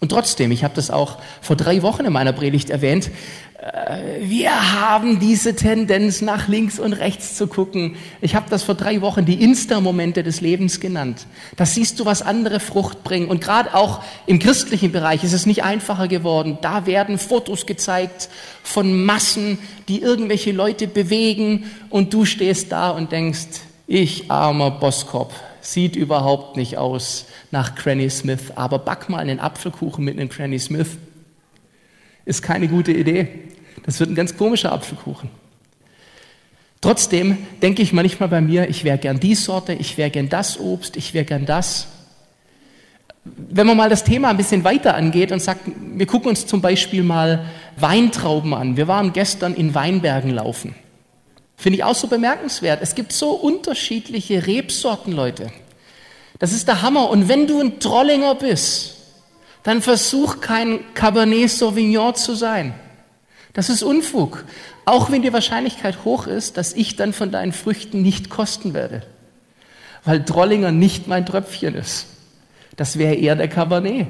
Und 0.00 0.10
trotzdem, 0.10 0.52
ich 0.52 0.62
habe 0.62 0.74
das 0.74 0.90
auch 0.90 1.18
vor 1.40 1.56
drei 1.56 1.82
Wochen 1.82 2.04
in 2.04 2.12
meiner 2.12 2.32
Predigt 2.32 2.70
erwähnt, 2.70 3.10
äh, 3.58 4.20
wir 4.20 4.80
haben 4.80 5.18
diese 5.18 5.56
Tendenz, 5.56 6.20
nach 6.20 6.46
links 6.46 6.78
und 6.78 6.92
rechts 6.92 7.36
zu 7.36 7.48
gucken. 7.48 7.96
Ich 8.20 8.36
habe 8.36 8.46
das 8.48 8.62
vor 8.62 8.76
drei 8.76 9.00
Wochen 9.00 9.24
die 9.24 9.42
Insta-Momente 9.42 10.22
des 10.22 10.40
Lebens 10.40 10.78
genannt. 10.78 11.26
Da 11.56 11.66
siehst 11.66 11.98
du, 11.98 12.04
was 12.04 12.22
andere 12.22 12.60
Frucht 12.60 13.02
bringen. 13.02 13.28
Und 13.28 13.40
gerade 13.40 13.74
auch 13.74 14.00
im 14.26 14.38
christlichen 14.38 14.92
Bereich 14.92 15.24
ist 15.24 15.32
es 15.32 15.46
nicht 15.46 15.64
einfacher 15.64 16.06
geworden. 16.06 16.58
Da 16.62 16.86
werden 16.86 17.18
Fotos 17.18 17.66
gezeigt 17.66 18.28
von 18.62 19.04
Massen, 19.04 19.58
die 19.88 20.00
irgendwelche 20.00 20.52
Leute 20.52 20.86
bewegen. 20.86 21.64
Und 21.90 22.14
du 22.14 22.24
stehst 22.24 22.70
da 22.70 22.90
und 22.90 23.10
denkst, 23.10 23.48
ich 23.88 24.30
armer 24.30 24.70
Boskop, 24.70 25.32
sieht 25.72 25.96
überhaupt 25.96 26.56
nicht 26.56 26.78
aus 26.78 27.26
nach 27.50 27.75
Granny 27.75 28.08
Smith. 28.10 28.52
Aber 28.54 28.78
back 28.78 29.08
mal 29.08 29.18
einen 29.18 29.40
Apfelkuchen 29.40 30.04
mit 30.04 30.18
einem 30.18 30.28
Granny 30.28 30.58
Smith 30.58 30.96
ist 32.25 32.42
keine 32.42 32.68
gute 32.68 32.92
Idee. 32.92 33.28
Das 33.84 34.00
wird 34.00 34.10
ein 34.10 34.14
ganz 34.14 34.37
komischer 34.37 34.72
Apfelkuchen. 34.72 35.30
Trotzdem 36.80 37.38
denke 37.60 37.82
ich 37.82 37.92
manchmal 37.92 38.28
bei 38.28 38.40
mir, 38.40 38.68
ich 38.68 38.84
wäre 38.84 38.98
gern 38.98 39.18
die 39.18 39.34
Sorte, 39.34 39.72
ich 39.72 39.98
wäre 39.98 40.10
gern 40.10 40.28
das 40.28 40.60
Obst, 40.60 40.96
ich 40.96 41.12
wäre 41.12 41.25
gern 41.25 41.44
das. 41.44 41.88
Wenn 43.25 43.66
man 43.66 43.76
mal 43.76 43.90
das 43.90 44.04
Thema 44.04 44.30
ein 44.30 44.37
bisschen 44.37 44.64
weiter 44.64 44.94
angeht 44.94 45.32
und 45.32 45.42
sagt, 45.42 45.62
wir 45.66 46.06
gucken 46.06 46.30
uns 46.30 46.46
zum 46.46 46.60
Beispiel 46.60 47.02
mal 47.02 47.46
Weintrauben 47.76 48.54
an. 48.54 48.76
Wir 48.76 48.88
waren 48.88 49.12
gestern 49.12 49.54
in 49.54 49.75
Weinbergen 49.75 50.30
laufen. 50.30 50.75
Finde 51.58 51.78
ich 51.78 51.84
auch 51.84 51.96
so 51.96 52.06
bemerkenswert. 52.06 52.78
Es 52.82 52.94
gibt 52.94 53.12
so 53.12 53.32
unterschiedliche 53.32 54.46
Rebsorten, 54.46 55.12
Leute. 55.12 55.50
Das 56.38 56.52
ist 56.52 56.68
der 56.68 56.82
Hammer. 56.82 57.10
Und 57.10 57.28
wenn 57.28 57.48
du 57.48 57.60
ein 57.60 57.80
Trollinger 57.80 58.36
bist, 58.36 58.94
dann 59.64 59.82
versuch 59.82 60.40
kein 60.40 60.94
Cabernet 60.94 61.50
Sauvignon 61.50 62.14
zu 62.14 62.36
sein. 62.36 62.74
Das 63.54 63.70
ist 63.70 63.82
Unfug. 63.82 64.44
Auch 64.84 65.10
wenn 65.10 65.22
die 65.22 65.32
Wahrscheinlichkeit 65.32 66.04
hoch 66.04 66.28
ist, 66.28 66.56
dass 66.56 66.74
ich 66.74 66.94
dann 66.94 67.12
von 67.12 67.32
deinen 67.32 67.52
Früchten 67.52 68.02
nicht 68.02 68.30
kosten 68.30 68.72
werde. 68.72 69.02
Weil 70.04 70.24
Trollinger 70.24 70.70
nicht 70.70 71.08
mein 71.08 71.26
Tröpfchen 71.26 71.74
ist. 71.74 72.06
Das 72.76 72.98
wäre 72.98 73.14
eher 73.14 73.34
der 73.34 73.48
Cabernet. 73.48 74.06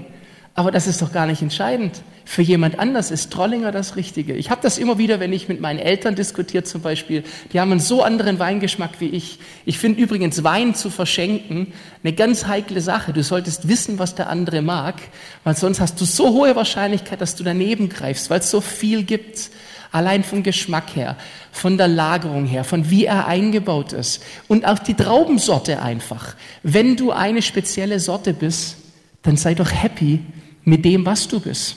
Aber 0.58 0.72
das 0.72 0.88
ist 0.88 1.00
doch 1.02 1.12
gar 1.12 1.24
nicht 1.26 1.40
entscheidend. 1.40 2.02
Für 2.24 2.42
jemand 2.42 2.80
anders 2.80 3.12
ist 3.12 3.32
Trollinger 3.32 3.70
das 3.70 3.94
Richtige. 3.94 4.34
Ich 4.34 4.50
habe 4.50 4.60
das 4.60 4.76
immer 4.76 4.98
wieder, 4.98 5.20
wenn 5.20 5.32
ich 5.32 5.48
mit 5.48 5.60
meinen 5.60 5.78
Eltern 5.78 6.16
diskutiere 6.16 6.64
zum 6.64 6.80
Beispiel. 6.80 7.22
Die 7.52 7.60
haben 7.60 7.70
einen 7.70 7.78
so 7.78 8.02
anderen 8.02 8.40
Weingeschmack 8.40 8.94
wie 8.98 9.06
ich. 9.06 9.38
Ich 9.66 9.78
finde 9.78 10.00
übrigens 10.00 10.42
Wein 10.42 10.74
zu 10.74 10.90
verschenken 10.90 11.72
eine 12.02 12.12
ganz 12.12 12.48
heikle 12.48 12.80
Sache. 12.80 13.12
Du 13.12 13.22
solltest 13.22 13.68
wissen, 13.68 14.00
was 14.00 14.16
der 14.16 14.30
andere 14.30 14.60
mag, 14.60 14.96
weil 15.44 15.56
sonst 15.56 15.78
hast 15.78 16.00
du 16.00 16.04
so 16.04 16.30
hohe 16.30 16.56
Wahrscheinlichkeit, 16.56 17.20
dass 17.20 17.36
du 17.36 17.44
daneben 17.44 17.88
greifst, 17.88 18.28
weil 18.28 18.40
es 18.40 18.50
so 18.50 18.60
viel 18.60 19.04
gibt. 19.04 19.50
Allein 19.92 20.24
vom 20.24 20.42
Geschmack 20.42 20.96
her, 20.96 21.16
von 21.52 21.78
der 21.78 21.86
Lagerung 21.86 22.46
her, 22.46 22.64
von 22.64 22.90
wie 22.90 23.04
er 23.04 23.28
eingebaut 23.28 23.92
ist 23.92 24.24
und 24.48 24.66
auch 24.66 24.80
die 24.80 24.94
Traubensorte 24.94 25.80
einfach. 25.80 26.34
Wenn 26.64 26.96
du 26.96 27.12
eine 27.12 27.42
spezielle 27.42 28.00
Sorte 28.00 28.34
bist, 28.34 28.76
dann 29.22 29.36
sei 29.36 29.54
doch 29.54 29.70
happy 29.70 30.20
mit 30.68 30.84
dem, 30.84 31.06
was 31.06 31.28
du 31.28 31.40
bist. 31.40 31.76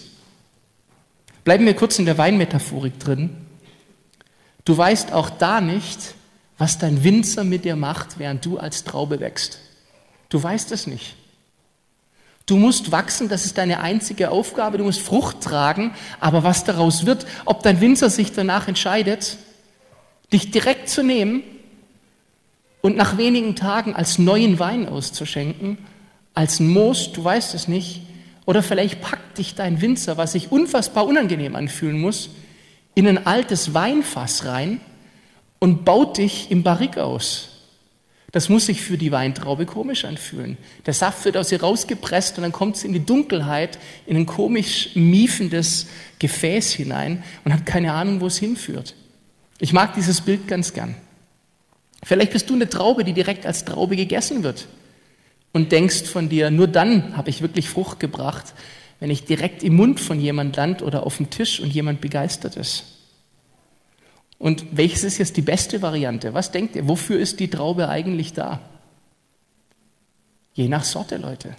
Bleiben 1.44 1.66
wir 1.66 1.76
kurz 1.76 1.98
in 1.98 2.06
der 2.06 2.18
Weinmetaphorik 2.18 3.00
drin. 3.00 3.36
Du 4.66 4.78
weißt 4.78 5.12
auch 5.14 5.30
da 5.30 5.60
nicht, 5.62 6.14
was 6.58 6.78
dein 6.78 7.04
Winzer 7.04 7.44
mit 7.44 7.66
dir 7.66 7.76
macht, 7.76 8.20
während 8.20 8.46
du 8.46 8.60
als 8.60 8.84
Traube 8.84 9.20
wächst. 9.20 9.60
Du 10.30 10.42
weißt 10.42 10.72
es 10.72 10.86
nicht. 10.86 11.16
Du 12.46 12.58
musst 12.58 12.92
wachsen, 12.92 13.30
das 13.30 13.46
ist 13.46 13.58
deine 13.58 13.80
einzige 13.80 14.30
Aufgabe, 14.30 14.78
du 14.78 14.84
musst 14.84 15.02
Frucht 15.02 15.42
tragen, 15.42 15.94
aber 16.20 16.44
was 16.44 16.64
daraus 16.64 17.06
wird, 17.06 17.26
ob 17.46 17.64
dein 17.64 17.82
Winzer 17.82 18.10
sich 18.10 18.34
danach 18.34 18.68
entscheidet, 18.68 19.38
dich 20.34 20.52
direkt 20.52 20.90
zu 20.90 21.04
nehmen 21.04 21.44
und 22.82 22.98
nach 22.98 23.18
wenigen 23.18 23.56
Tagen 23.56 23.96
als 23.96 24.20
neuen 24.20 24.60
Wein 24.60 24.88
auszuschenken, 24.88 25.78
als 26.34 26.60
Moos, 26.60 27.12
du 27.14 27.24
weißt 27.24 27.54
es 27.54 27.68
nicht, 27.68 28.02
oder 28.52 28.64
vielleicht 28.64 29.00
packt 29.00 29.38
dich 29.38 29.56
dein 29.56 29.80
Winzer, 29.80 30.18
was 30.18 30.34
sich 30.34 30.52
unfassbar 30.52 31.08
unangenehm 31.08 31.56
anfühlen 31.56 31.98
muss, 31.98 32.32
in 32.96 33.08
ein 33.08 33.26
altes 33.26 33.74
Weinfass 33.74 34.44
rein 34.44 34.82
und 35.60 35.86
baut 35.86 36.18
dich 36.18 36.52
im 36.52 36.62
Barrik 36.62 36.98
aus. 36.98 37.48
Das 38.34 38.50
muss 38.50 38.66
sich 38.66 38.82
für 38.82 38.98
die 38.98 39.14
Weintraube 39.14 39.66
komisch 39.66 40.04
anfühlen. 40.04 40.58
Der 40.86 40.94
Saft 40.94 41.24
wird 41.24 41.38
aus 41.38 41.50
ihr 41.54 41.62
rausgepresst 41.62 42.36
und 42.38 42.42
dann 42.42 42.52
kommt 42.52 42.76
sie 42.76 42.88
in 42.88 42.94
die 42.94 43.06
Dunkelheit, 43.06 43.80
in 44.06 44.18
ein 44.18 44.26
komisch 44.26 44.90
miefendes 44.96 45.88
Gefäß 46.20 46.74
hinein 46.74 47.24
und 47.46 47.54
hat 47.54 47.66
keine 47.66 47.94
Ahnung, 47.94 48.20
wo 48.20 48.28
es 48.28 48.38
hinführt. 48.38 48.96
Ich 49.60 49.72
mag 49.72 49.94
dieses 49.94 50.20
Bild 50.20 50.50
ganz 50.50 50.74
gern. 50.74 50.96
Vielleicht 52.04 52.34
bist 52.34 52.50
du 52.50 52.56
eine 52.56 52.68
Traube, 52.68 53.06
die 53.06 53.14
direkt 53.14 53.46
als 53.46 53.64
Traube 53.64 53.96
gegessen 53.96 54.44
wird 54.44 54.68
und 55.54 55.72
denkst 55.72 56.04
von 56.04 56.30
dir, 56.30 56.50
nur 56.52 56.68
dann 56.68 57.18
habe 57.18 57.30
ich 57.30 57.42
wirklich 57.42 57.70
Frucht 57.70 58.00
gebracht, 58.00 58.54
wenn 59.00 59.10
ich 59.10 59.26
direkt 59.26 59.64
im 59.64 59.76
Mund 59.76 60.00
von 60.00 60.20
jemand 60.20 60.56
land 60.56 60.82
oder 60.82 61.06
auf 61.06 61.18
dem 61.18 61.30
Tisch 61.30 61.60
und 61.60 61.74
jemand 61.74 62.02
begeistert 62.02 62.56
ist. 62.56 62.86
Und 64.38 64.66
welches 64.72 65.04
ist 65.04 65.18
jetzt 65.18 65.38
die 65.38 65.42
beste 65.42 65.82
Variante? 65.82 66.34
Was 66.34 66.52
denkt 66.52 66.76
ihr? 66.76 66.88
Wofür 66.88 67.20
ist 67.20 67.40
die 67.40 67.48
Traube 67.48 67.90
eigentlich 67.90 68.34
da? 68.34 68.60
Je 70.54 70.68
nach 70.68 70.84
Sorte, 70.84 71.18
Leute. 71.18 71.56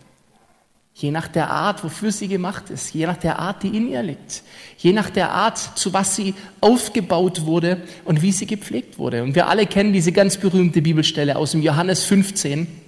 Je 0.95 1.11
nach 1.11 1.29
der 1.29 1.51
Art, 1.51 1.85
wofür 1.85 2.13
sie 2.13 2.29
gemacht 2.29 2.71
ist. 2.71 2.93
Je 2.93 3.07
nach 3.07 3.17
der 3.17 3.39
Art, 3.39 3.63
die 3.63 3.69
in 3.69 3.89
ihr 3.89 4.03
liegt. 4.03 4.43
Je 4.79 4.93
nach 4.93 5.11
der 5.11 5.31
Art, 5.31 5.59
zu 5.79 5.93
was 5.93 6.17
sie 6.17 6.35
aufgebaut 6.61 7.47
wurde 7.47 7.83
und 8.05 8.21
wie 8.21 8.33
sie 8.33 8.47
gepflegt 8.47 8.99
wurde. 8.99 9.23
Und 9.23 9.35
wir 9.35 9.49
alle 9.49 9.67
kennen 9.67 9.93
diese 9.93 10.13
ganz 10.13 10.37
berühmte 10.37 10.83
Bibelstelle 10.83 11.37
aus 11.37 11.53
dem 11.53 11.63
Johannes 11.63 12.05
15. 12.05 12.82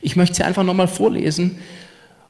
Ich 0.00 0.16
möchte 0.16 0.36
sie 0.36 0.42
einfach 0.42 0.62
nochmal 0.62 0.88
vorlesen, 0.88 1.58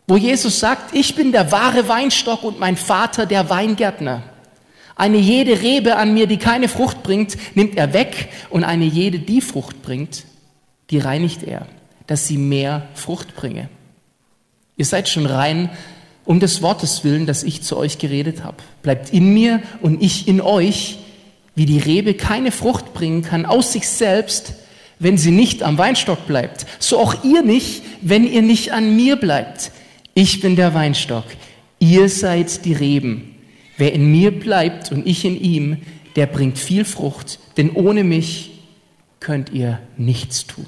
wo 0.06 0.16
Jesus 0.16 0.58
sagt, 0.60 0.94
ich 0.94 1.14
bin 1.14 1.32
der 1.32 1.52
wahre 1.52 1.88
Weinstock 1.88 2.42
und 2.42 2.58
mein 2.58 2.76
Vater 2.76 3.26
der 3.26 3.48
Weingärtner. 3.48 4.22
Eine 4.96 5.18
jede 5.18 5.62
Rebe 5.62 5.96
an 5.96 6.12
mir, 6.14 6.26
die 6.26 6.36
keine 6.36 6.68
Frucht 6.68 7.02
bringt, 7.02 7.36
nimmt 7.54 7.76
er 7.76 7.92
weg 7.92 8.28
und 8.50 8.64
eine 8.64 8.84
jede, 8.84 9.18
die 9.18 9.40
Frucht 9.40 9.82
bringt, 9.82 10.24
die 10.90 10.98
reinigt 10.98 11.42
er, 11.42 11.66
dass 12.06 12.26
sie 12.26 12.36
mehr 12.36 12.88
Frucht 12.94 13.36
bringe. 13.36 13.68
Ihr 14.76 14.84
seid 14.84 15.08
schon 15.08 15.26
rein 15.26 15.70
um 16.30 16.38
des 16.38 16.62
Wortes 16.62 17.02
willen, 17.02 17.26
das 17.26 17.42
ich 17.42 17.62
zu 17.62 17.76
euch 17.76 17.98
geredet 17.98 18.44
habe. 18.44 18.58
Bleibt 18.82 19.12
in 19.12 19.34
mir 19.34 19.60
und 19.82 20.00
ich 20.00 20.28
in 20.28 20.40
euch, 20.40 20.98
wie 21.56 21.66
die 21.66 21.80
Rebe 21.80 22.14
keine 22.14 22.52
Frucht 22.52 22.94
bringen 22.94 23.22
kann 23.22 23.46
aus 23.46 23.72
sich 23.72 23.88
selbst, 23.88 24.54
wenn 25.00 25.18
sie 25.18 25.32
nicht 25.32 25.64
am 25.64 25.78
Weinstock 25.78 26.28
bleibt. 26.28 26.66
So 26.78 26.98
auch 26.98 27.24
ihr 27.24 27.42
nicht, 27.42 27.82
wenn 28.02 28.30
ihr 28.30 28.42
nicht 28.42 28.72
an 28.72 28.94
mir 28.94 29.16
bleibt. 29.16 29.72
Ich 30.14 30.40
bin 30.40 30.54
der 30.54 30.74
Weinstock, 30.74 31.24
ihr 31.80 32.08
seid 32.08 32.64
die 32.64 32.74
Reben. 32.74 33.34
Wer 33.76 33.92
in 33.92 34.12
mir 34.12 34.30
bleibt 34.30 34.92
und 34.92 35.06
ich 35.06 35.24
in 35.24 35.40
ihm, 35.40 35.78
der 36.14 36.26
bringt 36.26 36.58
viel 36.58 36.84
Frucht, 36.84 37.38
denn 37.56 37.70
ohne 37.70 38.04
mich 38.04 38.50
könnt 39.20 39.50
ihr 39.52 39.80
nichts 39.96 40.46
tun. 40.46 40.66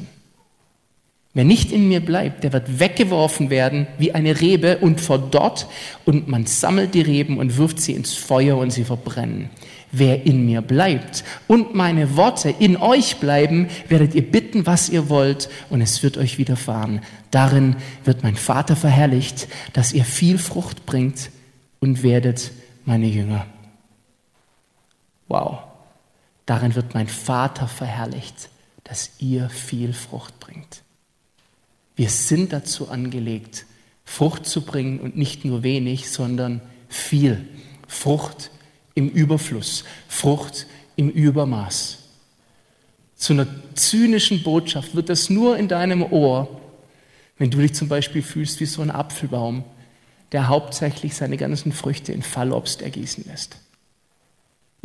Wer 1.35 1.45
nicht 1.45 1.73
in 1.73 1.89
mir 1.89 2.01
bleibt, 2.01 2.45
der 2.45 2.53
wird 2.53 2.79
weggeworfen 2.79 3.49
werden 3.49 3.87
wie 3.99 4.13
eine 4.13 4.41
Rebe 4.41 4.79
und 4.79 5.01
verdorrt 5.01 5.67
und 6.05 6.29
man 6.29 6.45
sammelt 6.47 6.95
die 6.95 7.01
Reben 7.01 7.39
und 7.39 7.57
wirft 7.57 7.81
sie 7.81 7.93
ins 7.93 8.15
Feuer 8.15 8.59
und 8.59 8.71
sie 8.71 8.85
verbrennen. 8.85 9.49
Wer 9.95 10.25
in 10.25 10.47
mir 10.47 10.63
bleibt 10.63 11.23
und 11.49 11.75
meine 11.75 12.17
Worte 12.17 12.49
in 12.49 12.79
euch 12.79 13.19
bleiben, 13.19 13.69
werdet 13.89 14.15
ihr 14.15 14.29
bitten, 14.29 14.65
was 14.65 14.89
ihr 14.89 15.11
wollt, 15.11 15.51
und 15.69 15.83
es 15.83 16.03
wird 16.03 16.17
euch 16.17 16.39
widerfahren. 16.39 17.03
Darin 17.31 17.77
wird 18.05 18.23
mein 18.23 18.37
Vater 18.37 18.75
verherrlicht, 18.75 19.49
dass 19.75 19.93
ihr 19.93 20.07
viel 20.07 20.39
Frucht 20.39 20.87
bringt 20.87 21.31
und 21.79 22.03
werdet 22.03 22.53
meine 22.87 23.07
Jünger. 23.07 23.47
Wow. 25.29 25.59
Darin 26.47 26.75
wird 26.75 26.95
mein 26.95 27.09
Vater 27.09 27.69
verherrlicht, 27.69 28.49
dass 28.85 29.11
ihr 29.19 29.51
viel 29.51 29.93
Frucht 29.93 30.41
bringt. 30.41 30.83
Wir 31.97 32.09
sind 32.09 32.53
dazu 32.53 32.89
angelegt, 32.89 33.67
Frucht 34.05 34.47
zu 34.47 34.63
bringen 34.63 35.01
und 35.01 35.17
nicht 35.17 35.45
nur 35.45 35.63
wenig, 35.63 36.11
sondern 36.11 36.61
viel. 36.89 37.47
Frucht 37.87 38.51
im 38.95 39.09
Überfluss, 39.09 39.85
Frucht 40.09 40.67
im 40.97 41.09
Übermaß. 41.09 41.99
Zu 43.17 43.35
einer 43.35 43.47
zynischen 43.75 44.43
Botschaft 44.43 44.95
wird 44.95 45.09
das 45.09 45.31
nur 45.31 45.57
in 45.57 45.69
deinem 45.69 46.03
Ohr, 46.03 46.61
wenn 47.39 47.51
du 47.51 47.59
dich 47.59 47.75
zum 47.75 47.89
Beispiel 47.89 48.23
fühlst 48.23 48.61
wie 48.61 48.67
so 48.67 48.83
ein 48.83 48.91
Apfelbaum, 48.91 49.65
der 50.33 50.49
hauptsächlich 50.49 51.15
seine 51.15 51.37
ganzen 51.37 51.73
Früchte 51.73 52.13
in 52.13 52.23
Fallobst 52.23 52.83
ergießen 52.83 53.25
lässt. 53.27 53.57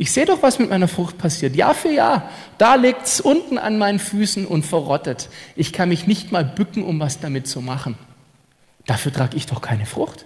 Ich 0.00 0.12
sehe 0.12 0.26
doch, 0.26 0.42
was 0.42 0.60
mit 0.60 0.70
meiner 0.70 0.86
Frucht 0.86 1.18
passiert. 1.18 1.56
Jahr 1.56 1.74
für 1.74 1.90
Jahr. 1.90 2.30
Da 2.56 2.76
liegt's 2.76 3.20
unten 3.20 3.58
an 3.58 3.78
meinen 3.78 3.98
Füßen 3.98 4.46
und 4.46 4.64
verrottet. 4.64 5.28
Ich 5.56 5.72
kann 5.72 5.88
mich 5.88 6.06
nicht 6.06 6.30
mal 6.30 6.44
bücken, 6.44 6.84
um 6.84 7.00
was 7.00 7.18
damit 7.18 7.48
zu 7.48 7.60
machen. 7.60 7.96
Dafür 8.86 9.12
trage 9.12 9.36
ich 9.36 9.46
doch 9.46 9.60
keine 9.60 9.86
Frucht. 9.86 10.24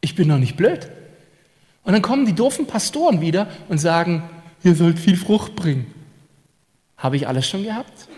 Ich 0.00 0.14
bin 0.14 0.28
doch 0.28 0.38
nicht 0.38 0.56
blöd. 0.56 0.88
Und 1.84 1.92
dann 1.92 2.02
kommen 2.02 2.26
die 2.26 2.34
doofen 2.34 2.66
Pastoren 2.66 3.20
wieder 3.20 3.48
und 3.68 3.78
sagen, 3.78 4.22
ihr 4.62 4.74
sollt 4.74 4.98
viel 4.98 5.16
Frucht 5.16 5.56
bringen. 5.56 5.92
Habe 6.96 7.16
ich 7.16 7.26
alles 7.26 7.48
schon 7.48 7.64
gehabt? 7.64 8.08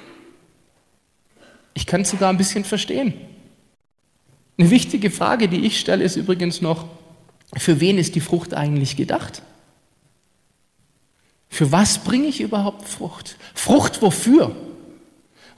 Ich 1.75 1.87
kann 1.87 2.03
es 2.03 2.11
sogar 2.11 2.31
ein 2.31 2.37
bisschen 2.37 2.65
verstehen. 2.65 3.15
Eine 4.59 4.71
wichtige 4.71 5.11
Frage, 5.11 5.49
die 5.49 5.65
ich 5.65 5.81
stelle, 5.81 6.05
ist 6.05 6.17
übrigens 6.17 6.61
noch, 6.61 6.87
für 7.57 7.81
wen 7.81 7.99
ist 7.99 8.15
die 8.15 8.21
Frucht 8.21 8.55
eigentlich 8.55 8.97
gedacht? 8.97 9.43
Für 11.49 11.71
was 11.71 11.99
bringe 11.99 12.27
ich 12.27 12.41
überhaupt 12.41 12.89
Frucht? 12.89 13.37
Frucht 13.55 14.03
wofür? 14.03 14.55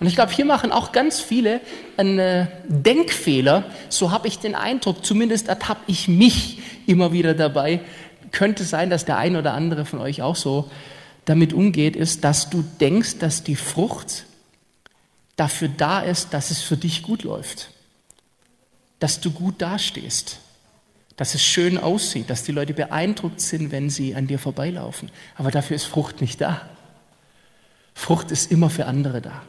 Und 0.04 0.08
ich 0.08 0.16
glaube, 0.16 0.32
hier 0.32 0.44
machen 0.44 0.70
auch 0.70 0.92
ganz 0.92 1.18
viele 1.18 1.62
einen 1.96 2.46
Denkfehler. 2.68 3.64
So 3.88 4.10
habe 4.10 4.28
ich 4.28 4.38
den 4.38 4.54
Eindruck, 4.54 5.02
zumindest 5.02 5.48
ertappe 5.48 5.80
ich 5.86 6.08
mich 6.08 6.58
immer 6.86 7.12
wieder 7.12 7.32
dabei. 7.32 7.80
Könnte 8.30 8.64
sein, 8.64 8.90
dass 8.90 9.06
der 9.06 9.16
ein 9.16 9.34
oder 9.34 9.54
andere 9.54 9.86
von 9.86 10.00
euch 10.00 10.20
auch 10.20 10.36
so 10.36 10.70
damit 11.24 11.54
umgeht, 11.54 11.96
ist, 11.96 12.22
dass 12.22 12.50
du 12.50 12.62
denkst, 12.82 13.16
dass 13.18 13.44
die 13.44 13.56
Frucht 13.56 14.26
dafür 15.36 15.70
da 15.74 16.00
ist, 16.00 16.34
dass 16.34 16.50
es 16.50 16.60
für 16.60 16.76
dich 16.76 17.02
gut 17.02 17.22
läuft. 17.22 17.70
Dass 18.98 19.22
du 19.22 19.30
gut 19.30 19.62
dastehst. 19.62 20.38
Dass 21.16 21.34
es 21.34 21.42
schön 21.42 21.78
aussieht, 21.78 22.28
dass 22.28 22.42
die 22.42 22.52
Leute 22.52 22.74
beeindruckt 22.74 23.40
sind, 23.40 23.72
wenn 23.72 23.88
sie 23.88 24.14
an 24.14 24.26
dir 24.26 24.38
vorbeilaufen. 24.38 25.10
Aber 25.34 25.50
dafür 25.50 25.76
ist 25.76 25.86
Frucht 25.86 26.20
nicht 26.20 26.42
da. 26.42 26.60
Frucht 27.94 28.30
ist 28.30 28.52
immer 28.52 28.68
für 28.68 28.84
andere 28.84 29.22
da. 29.22 29.44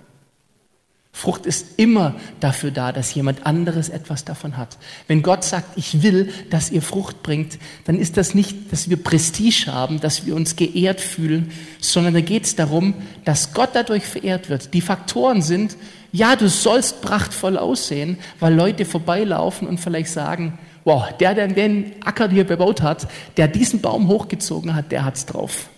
Frucht 1.18 1.46
ist 1.46 1.80
immer 1.80 2.14
dafür 2.42 2.72
da, 2.72 2.92
dass 2.92 3.14
jemand 3.14 3.46
anderes 3.46 3.88
etwas 3.88 4.26
davon 4.26 4.58
hat. 4.58 4.78
Wenn 5.08 5.22
Gott 5.22 5.46
sagt, 5.46 5.78
ich 5.78 6.04
will, 6.04 6.30
dass 6.50 6.72
ihr 6.72 6.82
Frucht 6.82 7.24
bringt, 7.24 7.58
dann 7.86 7.98
ist 7.98 8.18
das 8.18 8.36
nicht, 8.36 8.74
dass 8.74 8.90
wir 8.90 9.02
Prestige 9.02 9.68
haben, 9.68 10.02
dass 10.02 10.26
wir 10.26 10.36
uns 10.36 10.58
geehrt 10.58 11.00
fühlen, 11.00 11.54
sondern 11.80 12.16
da 12.16 12.20
geht 12.20 12.44
es 12.44 12.58
darum, 12.58 12.96
dass 13.24 13.54
Gott 13.54 13.70
dadurch 13.72 14.04
verehrt 14.04 14.50
wird. 14.50 14.74
Die 14.74 14.82
Faktoren 14.82 15.42
sind, 15.42 15.78
ja, 16.12 16.36
du 16.36 16.50
sollst 16.50 17.02
prachtvoll 17.02 17.58
aussehen, 17.58 18.18
weil 18.42 18.54
Leute 18.54 18.84
vorbeilaufen 18.84 19.70
und 19.70 19.80
vielleicht 19.80 20.10
sagen, 20.10 20.60
wow, 20.84 21.14
der, 21.18 21.34
der 21.34 21.48
den 21.48 21.94
Acker 22.04 22.28
hier 22.28 22.44
bebaut 22.44 22.82
hat, 22.82 23.08
der 23.38 23.48
diesen 23.48 23.80
Baum 23.80 24.10
hochgezogen 24.10 24.76
hat, 24.76 24.92
der 24.92 25.06
hat's 25.06 25.26
drauf. 25.26 25.70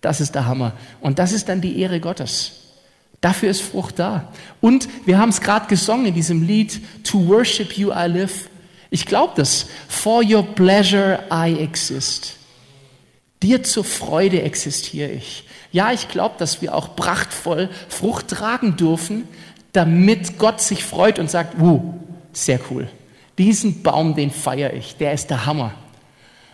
Das 0.00 0.22
ist 0.22 0.34
der 0.34 0.46
Hammer. 0.46 0.72
Und 1.02 1.18
das 1.18 1.32
ist 1.32 1.50
dann 1.50 1.60
die 1.60 1.78
Ehre 1.82 2.00
Gottes. 2.00 2.65
Dafür 3.20 3.50
ist 3.50 3.62
Frucht 3.62 3.98
da. 3.98 4.32
Und 4.60 4.88
wir 5.04 5.18
haben 5.18 5.30
es 5.30 5.40
gerade 5.40 5.66
gesungen 5.66 6.06
in 6.06 6.14
diesem 6.14 6.46
Lied, 6.46 6.80
To 7.04 7.26
worship 7.26 7.72
you 7.72 7.90
I 7.90 8.06
live. 8.06 8.48
Ich 8.90 9.06
glaube 9.06 9.32
das. 9.36 9.66
For 9.88 10.22
your 10.22 10.42
pleasure 10.42 11.20
I 11.32 11.58
exist. 11.58 12.36
Dir 13.42 13.62
zur 13.62 13.84
Freude 13.84 14.42
existiere 14.42 15.10
ich. 15.10 15.44
Ja, 15.72 15.92
ich 15.92 16.08
glaube, 16.08 16.36
dass 16.38 16.62
wir 16.62 16.74
auch 16.74 16.96
prachtvoll 16.96 17.68
Frucht 17.88 18.28
tragen 18.28 18.76
dürfen, 18.76 19.28
damit 19.72 20.38
Gott 20.38 20.60
sich 20.60 20.84
freut 20.84 21.18
und 21.18 21.30
sagt, 21.30 21.60
uh, 21.60 21.94
sehr 22.32 22.60
cool. 22.70 22.88
Diesen 23.36 23.82
Baum, 23.82 24.14
den 24.14 24.30
feiere 24.30 24.72
ich, 24.72 24.96
der 24.96 25.12
ist 25.12 25.28
der 25.28 25.44
Hammer. 25.44 25.74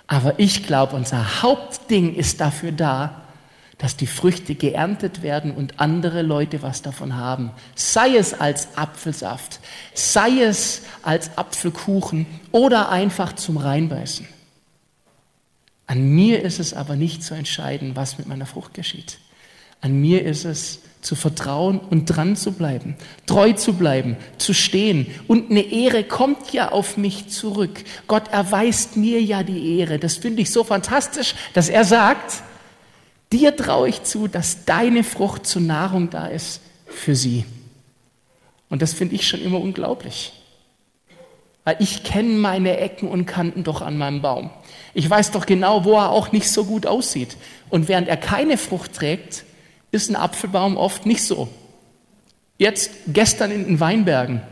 Aber 0.09 0.39
ich 0.39 0.67
glaube, 0.67 0.97
unser 0.97 1.43
Hauptding 1.43 2.15
ist 2.15 2.41
dafür 2.41 2.73
da, 2.73 3.22
dass 3.83 3.97
die 3.97 4.07
Früchte 4.07 4.55
geerntet 4.55 5.23
werden 5.23 5.51
und 5.51 5.81
andere 5.81 6.23
Leute 6.23 6.63
was 6.63 6.83
davon 6.83 7.17
haben. 7.17 7.51
Sei 7.75 8.17
es 8.17 8.33
als 8.33 8.79
Apfelsaft, 8.79 9.59
sei 9.93 10.41
es 10.43 10.83
als 11.03 11.37
Apfelkuchen 11.37 12.27
oder 12.53 12.91
einfach 12.91 13.33
zum 13.33 13.57
Reinbeißen. 13.57 14.29
An 15.89 16.01
mir 16.15 16.43
ist 16.43 16.61
es 16.61 16.75
aber 16.75 16.95
nicht 16.95 17.25
zu 17.25 17.35
entscheiden, 17.35 17.97
was 17.97 18.19
mit 18.19 18.29
meiner 18.29 18.47
Frucht 18.47 18.73
geschieht. 18.73 19.19
An 19.81 20.01
mir 20.01 20.25
ist 20.25 20.45
es 20.45 20.79
zu 21.01 21.17
vertrauen 21.17 21.81
und 21.81 22.07
dran 22.07 22.37
zu 22.37 22.53
bleiben, 22.53 22.95
treu 23.27 23.53
zu 23.53 23.73
bleiben, 23.73 24.17
zu 24.39 24.55
stehen. 24.55 25.09
Und 25.27 25.51
eine 25.51 25.63
Ehre 25.63 26.05
kommt 26.05 26.53
ja 26.53 26.71
auf 26.71 26.97
mich 26.97 27.31
zurück. 27.31 27.83
Gott 28.07 28.29
erweist 28.29 28.97
mir 28.97 29.21
ja 29.21 29.43
die 29.43 29.81
Ehre. 29.81 29.99
Das 29.99 30.19
finde 30.19 30.43
ich 30.43 30.53
so 30.53 30.63
fantastisch, 30.63 31.35
dass 31.53 31.69
er 31.69 31.85
sagt, 31.85 32.45
Dir 33.33 33.57
traue 33.57 33.89
ich 33.89 34.03
zu, 34.03 34.29
dass 34.29 34.67
deine 34.67 35.05
Frucht 35.05 35.47
zur 35.47 35.63
Nahrung 35.63 36.11
da 36.11 36.27
ist 36.27 36.61
für 36.87 37.17
sie. 37.17 37.47
Und 38.69 38.83
das 38.83 38.93
finde 38.93 39.15
ich 39.15 39.27
schon 39.27 39.41
immer 39.41 39.59
unglaublich. 39.59 40.35
Weil 41.65 41.77
ich 41.79 42.05
kenne 42.05 42.29
meine 42.29 42.77
Ecken 42.77 43.09
und 43.09 43.25
Kanten 43.25 43.65
doch 43.65 43.81
an 43.81 43.97
meinem 43.97 44.21
Baum. 44.21 44.51
Ich 44.93 45.09
weiß 45.09 45.31
doch 45.31 45.47
genau, 45.47 45.85
wo 45.85 45.95
er 45.95 46.11
auch 46.11 46.33
nicht 46.33 46.51
so 46.51 46.67
gut 46.67 46.87
aussieht. 46.87 47.39
Und 47.71 47.89
während 47.89 48.09
er 48.09 48.19
keine 48.19 48.59
Frucht 48.59 48.93
trägt, 48.93 49.45
ist 49.93 50.11
ein 50.11 50.17
Apfelbaum 50.17 50.77
oft 50.77 51.07
nicht 51.07 51.23
so. 51.23 51.49
Jetzt, 52.59 52.91
gestern 53.09 53.51
in 53.51 53.65
den 53.65 53.81
Weinbergen, 53.81 54.43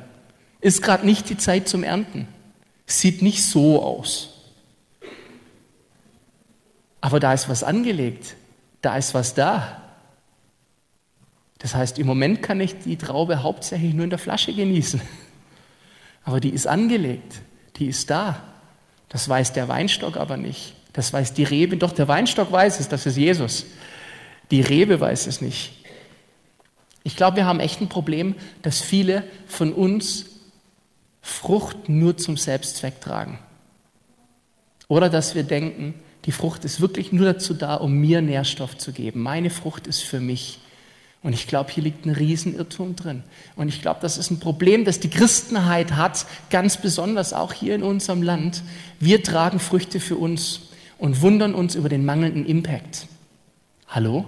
ist 0.62 0.80
gerade 0.82 1.04
nicht 1.04 1.28
die 1.28 1.36
Zeit 1.36 1.68
zum 1.68 1.84
Ernten. 1.84 2.28
Sieht 2.86 3.20
nicht 3.20 3.42
so 3.44 3.82
aus. 3.82 4.30
Aber 7.02 7.20
da 7.20 7.34
ist 7.34 7.48
was 7.48 7.62
angelegt 7.62 8.36
da 8.80 8.96
ist 8.96 9.14
was 9.14 9.34
da. 9.34 9.82
Das 11.58 11.74
heißt, 11.74 11.98
im 11.98 12.06
Moment 12.06 12.42
kann 12.42 12.60
ich 12.60 12.78
die 12.78 12.96
Traube 12.96 13.42
hauptsächlich 13.42 13.92
nur 13.92 14.04
in 14.04 14.10
der 14.10 14.18
Flasche 14.18 14.54
genießen. 14.54 15.00
Aber 16.24 16.40
die 16.40 16.50
ist 16.50 16.66
angelegt, 16.66 17.40
die 17.76 17.86
ist 17.86 18.10
da. 18.10 18.42
Das 19.08 19.28
weiß 19.28 19.52
der 19.52 19.68
Weinstock 19.68 20.16
aber 20.16 20.36
nicht. 20.36 20.74
Das 20.92 21.12
weiß 21.12 21.32
die 21.32 21.42
Rebe. 21.42 21.76
Doch 21.76 21.92
der 21.92 22.06
Weinstock 22.06 22.52
weiß 22.52 22.78
es, 22.78 22.88
das 22.88 23.06
ist 23.06 23.16
Jesus. 23.16 23.66
Die 24.50 24.60
Rebe 24.60 25.00
weiß 25.00 25.26
es 25.26 25.40
nicht. 25.40 25.72
Ich 27.02 27.16
glaube, 27.16 27.38
wir 27.38 27.46
haben 27.46 27.60
echt 27.60 27.80
ein 27.80 27.88
Problem, 27.88 28.34
dass 28.62 28.80
viele 28.80 29.24
von 29.46 29.72
uns 29.72 30.26
Frucht 31.22 31.88
nur 31.88 32.16
zum 32.16 32.36
Selbstzweck 32.36 33.00
tragen. 33.00 33.38
Oder 34.88 35.08
dass 35.08 35.34
wir 35.34 35.42
denken, 35.42 35.94
die 36.26 36.32
Frucht 36.32 36.64
ist 36.64 36.80
wirklich 36.80 37.12
nur 37.12 37.26
dazu 37.26 37.54
da, 37.54 37.76
um 37.76 37.94
mir 37.94 38.20
Nährstoff 38.20 38.76
zu 38.76 38.92
geben. 38.92 39.22
Meine 39.22 39.50
Frucht 39.50 39.86
ist 39.86 40.00
für 40.00 40.20
mich. 40.20 40.58
Und 41.22 41.34
ich 41.34 41.46
glaube, 41.46 41.70
hier 41.70 41.82
liegt 41.82 42.06
ein 42.06 42.10
Riesenirrtum 42.10 42.96
drin. 42.96 43.22
Und 43.56 43.68
ich 43.68 43.82
glaube, 43.82 44.00
das 44.00 44.16
ist 44.16 44.30
ein 44.30 44.40
Problem, 44.40 44.84
das 44.84 45.00
die 45.00 45.10
Christenheit 45.10 45.92
hat, 45.92 46.26
ganz 46.48 46.78
besonders 46.78 47.32
auch 47.32 47.52
hier 47.52 47.74
in 47.74 47.82
unserem 47.82 48.22
Land. 48.22 48.62
Wir 49.00 49.22
tragen 49.22 49.58
Früchte 49.58 50.00
für 50.00 50.16
uns 50.16 50.60
und 50.98 51.20
wundern 51.20 51.54
uns 51.54 51.74
über 51.74 51.88
den 51.88 52.04
mangelnden 52.04 52.46
Impact. 52.46 53.06
Hallo? 53.88 54.24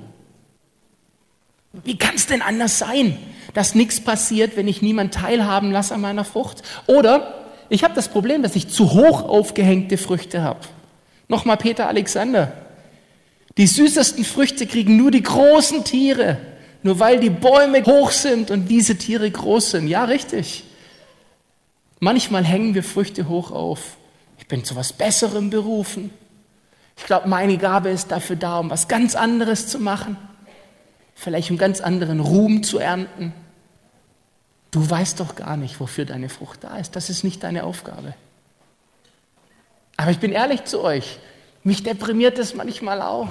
Wie 1.84 1.96
kann 1.96 2.16
es 2.16 2.26
denn 2.26 2.42
anders 2.42 2.78
sein, 2.78 3.16
dass 3.54 3.74
nichts 3.74 4.00
passiert, 4.00 4.56
wenn 4.56 4.68
ich 4.68 4.82
niemand 4.82 5.14
teilhaben 5.14 5.70
lasse 5.70 5.94
an 5.94 6.02
meiner 6.02 6.24
Frucht? 6.24 6.62
Oder 6.86 7.42
ich 7.70 7.84
habe 7.84 7.94
das 7.94 8.08
Problem, 8.08 8.42
dass 8.42 8.54
ich 8.54 8.68
zu 8.68 8.92
hoch 8.92 9.22
aufgehängte 9.22 9.96
Früchte 9.96 10.42
habe. 10.42 10.60
Nochmal 11.32 11.56
Peter 11.56 11.88
Alexander. 11.88 12.52
Die 13.56 13.66
süßesten 13.66 14.22
Früchte 14.22 14.66
kriegen 14.66 14.98
nur 14.98 15.10
die 15.10 15.22
großen 15.22 15.82
Tiere, 15.82 16.36
nur 16.82 16.98
weil 16.98 17.20
die 17.20 17.30
Bäume 17.30 17.82
hoch 17.86 18.10
sind 18.10 18.50
und 18.50 18.66
diese 18.66 18.98
Tiere 18.98 19.30
groß 19.30 19.70
sind. 19.70 19.88
Ja, 19.88 20.04
richtig. 20.04 20.64
Manchmal 22.00 22.44
hängen 22.44 22.74
wir 22.74 22.84
Früchte 22.84 23.30
hoch 23.30 23.50
auf. 23.50 23.96
Ich 24.36 24.46
bin 24.46 24.62
zu 24.62 24.76
was 24.76 24.92
Besserem 24.92 25.48
berufen. 25.48 26.10
Ich 26.98 27.04
glaube, 27.04 27.26
meine 27.30 27.56
Gabe 27.56 27.88
ist 27.88 28.10
dafür 28.10 28.36
da, 28.36 28.58
um 28.58 28.68
was 28.68 28.86
ganz 28.86 29.14
anderes 29.14 29.68
zu 29.68 29.78
machen. 29.78 30.18
Vielleicht 31.14 31.50
um 31.50 31.56
ganz 31.56 31.80
anderen 31.80 32.20
Ruhm 32.20 32.62
zu 32.62 32.78
ernten. 32.78 33.32
Du 34.70 34.90
weißt 34.90 35.18
doch 35.18 35.34
gar 35.34 35.56
nicht, 35.56 35.80
wofür 35.80 36.04
deine 36.04 36.28
Frucht 36.28 36.62
da 36.64 36.76
ist. 36.76 36.94
Das 36.94 37.08
ist 37.08 37.24
nicht 37.24 37.42
deine 37.42 37.64
Aufgabe. 37.64 38.12
Aber 40.02 40.10
ich 40.10 40.18
bin 40.18 40.32
ehrlich 40.32 40.64
zu 40.64 40.82
euch, 40.82 41.18
mich 41.62 41.84
deprimiert 41.84 42.36
es 42.38 42.54
manchmal 42.54 43.00
auch. 43.00 43.30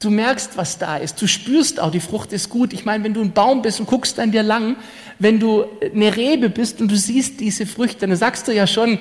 Du 0.00 0.10
merkst, 0.10 0.56
was 0.56 0.78
da 0.78 0.96
ist. 0.96 1.22
Du 1.22 1.28
spürst 1.28 1.78
auch, 1.78 1.92
die 1.92 2.00
Frucht 2.00 2.32
ist 2.32 2.50
gut. 2.50 2.72
Ich 2.72 2.84
meine, 2.84 3.04
wenn 3.04 3.14
du 3.14 3.20
ein 3.22 3.32
Baum 3.32 3.62
bist 3.62 3.78
und 3.78 3.86
guckst 3.86 4.18
an 4.18 4.32
dir 4.32 4.42
lang, 4.42 4.76
wenn 5.20 5.38
du 5.38 5.64
eine 5.80 6.16
Rebe 6.16 6.50
bist 6.50 6.80
und 6.80 6.90
du 6.90 6.96
siehst 6.96 7.38
diese 7.38 7.66
Früchte, 7.66 8.06
dann 8.06 8.16
sagst 8.16 8.48
du 8.48 8.52
ja 8.52 8.66
schon, 8.66 8.98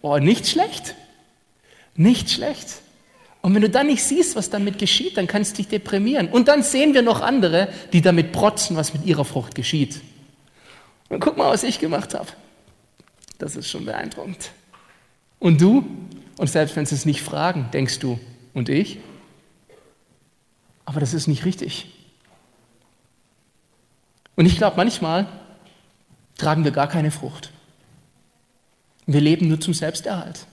oh, 0.00 0.18
nicht 0.18 0.46
schlecht. 0.46 0.94
Nicht 1.96 2.30
schlecht. 2.30 2.76
Und 3.42 3.56
wenn 3.56 3.62
du 3.62 3.68
dann 3.68 3.88
nicht 3.88 4.04
siehst, 4.04 4.36
was 4.36 4.50
damit 4.50 4.78
geschieht, 4.78 5.16
dann 5.16 5.26
kannst 5.26 5.52
du 5.52 5.56
dich 5.56 5.68
deprimieren. 5.68 6.28
Und 6.28 6.46
dann 6.46 6.62
sehen 6.62 6.94
wir 6.94 7.02
noch 7.02 7.20
andere, 7.20 7.68
die 7.92 8.02
damit 8.02 8.30
protzen, 8.30 8.76
was 8.76 8.94
mit 8.94 9.04
ihrer 9.04 9.24
Frucht 9.24 9.56
geschieht. 9.56 10.00
Und 11.08 11.18
guck 11.18 11.36
mal, 11.36 11.50
was 11.50 11.64
ich 11.64 11.80
gemacht 11.80 12.14
habe. 12.14 12.28
Das 13.38 13.56
ist 13.56 13.68
schon 13.68 13.84
beeindruckend. 13.84 14.52
Und 15.38 15.60
du? 15.60 15.84
Und 16.36 16.48
selbst 16.48 16.76
wenn 16.76 16.86
sie 16.86 16.94
es 16.94 17.04
nicht 17.04 17.22
fragen, 17.22 17.68
denkst 17.72 17.98
du, 17.98 18.18
und 18.54 18.68
ich? 18.68 18.98
Aber 20.84 21.00
das 21.00 21.14
ist 21.14 21.26
nicht 21.26 21.44
richtig. 21.44 21.86
Und 24.36 24.46
ich 24.46 24.56
glaube, 24.56 24.76
manchmal 24.76 25.26
tragen 26.36 26.64
wir 26.64 26.70
gar 26.70 26.88
keine 26.88 27.10
Frucht. 27.10 27.50
Wir 29.06 29.20
leben 29.20 29.48
nur 29.48 29.60
zum 29.60 29.74
Selbsterhalt. 29.74 30.46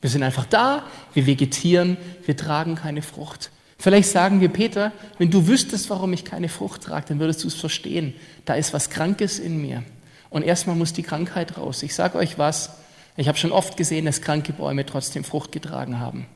Wir 0.00 0.10
sind 0.10 0.22
einfach 0.22 0.44
da, 0.44 0.84
wir 1.14 1.26
vegetieren, 1.26 1.96
wir 2.26 2.36
tragen 2.36 2.74
keine 2.74 3.00
Frucht. 3.00 3.50
Vielleicht 3.78 4.10
sagen 4.10 4.40
wir, 4.40 4.48
Peter, 4.50 4.92
wenn 5.18 5.30
du 5.30 5.46
wüsstest, 5.46 5.88
warum 5.90 6.12
ich 6.12 6.24
keine 6.24 6.48
Frucht 6.48 6.82
trage, 6.82 7.06
dann 7.08 7.20
würdest 7.20 7.42
du 7.42 7.48
es 7.48 7.54
verstehen. 7.54 8.14
Da 8.44 8.54
ist 8.54 8.72
was 8.72 8.90
Krankes 8.90 9.38
in 9.38 9.60
mir. 9.60 9.82
Und 10.30 10.42
erstmal 10.42 10.76
muss 10.76 10.92
die 10.92 11.02
Krankheit 11.02 11.56
raus. 11.56 11.82
Ich 11.82 11.94
sage 11.94 12.18
euch 12.18 12.38
was, 12.38 12.70
ich 13.16 13.28
habe 13.28 13.38
schon 13.38 13.52
oft 13.52 13.76
gesehen, 13.76 14.06
dass 14.06 14.20
kranke 14.20 14.52
Bäume 14.52 14.84
trotzdem 14.86 15.22
Frucht 15.24 15.52
getragen 15.52 16.00
haben, 16.00 16.26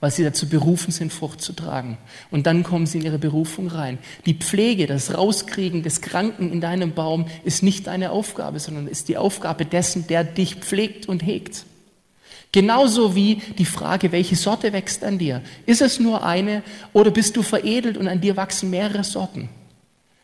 weil 0.00 0.10
sie 0.10 0.24
dazu 0.24 0.48
berufen 0.48 0.90
sind, 0.90 1.12
Frucht 1.12 1.40
zu 1.40 1.54
tragen. 1.54 1.96
Und 2.30 2.46
dann 2.46 2.64
kommen 2.64 2.86
sie 2.86 2.98
in 2.98 3.04
ihre 3.04 3.18
Berufung 3.18 3.68
rein. 3.68 3.98
Die 4.26 4.34
Pflege, 4.34 4.86
das 4.86 5.14
Rauskriegen 5.14 5.82
des 5.82 6.02
Kranken 6.02 6.52
in 6.52 6.60
deinem 6.60 6.92
Baum 6.92 7.26
ist 7.44 7.62
nicht 7.62 7.86
deine 7.86 8.10
Aufgabe, 8.10 8.60
sondern 8.60 8.88
ist 8.88 9.08
die 9.08 9.16
Aufgabe 9.16 9.64
dessen, 9.64 10.06
der 10.06 10.24
dich 10.24 10.56
pflegt 10.56 11.08
und 11.08 11.24
hegt. 11.24 11.64
Genauso 12.52 13.14
wie 13.14 13.36
die 13.56 13.64
Frage, 13.64 14.12
welche 14.12 14.36
Sorte 14.36 14.74
wächst 14.74 15.04
an 15.04 15.16
dir? 15.16 15.40
Ist 15.64 15.80
es 15.80 15.98
nur 15.98 16.22
eine 16.22 16.62
oder 16.92 17.10
bist 17.10 17.36
du 17.38 17.42
veredelt 17.42 17.96
und 17.96 18.08
an 18.08 18.20
dir 18.20 18.36
wachsen 18.36 18.68
mehrere 18.68 19.04
Sorten? 19.04 19.48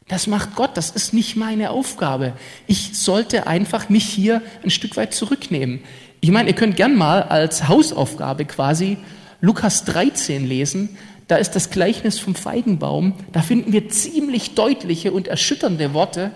Das 0.08 0.26
macht 0.26 0.54
Gott, 0.54 0.76
das 0.76 0.90
ist 0.90 1.12
nicht 1.12 1.36
meine 1.36 1.70
Aufgabe. 1.70 2.32
Ich 2.66 2.98
sollte 2.98 3.46
einfach 3.46 3.90
mich 3.90 4.04
hier 4.04 4.42
ein 4.64 4.70
Stück 4.70 4.96
weit 4.96 5.12
zurücknehmen. 5.12 5.80
Ich 6.20 6.30
meine, 6.30 6.48
ihr 6.48 6.54
könnt 6.54 6.76
gern 6.76 6.96
mal 6.96 7.22
als 7.22 7.68
Hausaufgabe 7.68 8.46
quasi 8.46 8.96
Lukas 9.40 9.84
13 9.84 10.46
lesen. 10.46 10.96
da 11.28 11.36
ist 11.36 11.50
das 11.50 11.68
Gleichnis 11.68 12.18
vom 12.18 12.34
Feigenbaum. 12.34 13.12
Da 13.32 13.42
finden 13.42 13.72
wir 13.74 13.90
ziemlich 13.90 14.54
deutliche 14.54 15.12
und 15.12 15.28
erschütternde 15.28 15.92
Worte, 15.92 16.30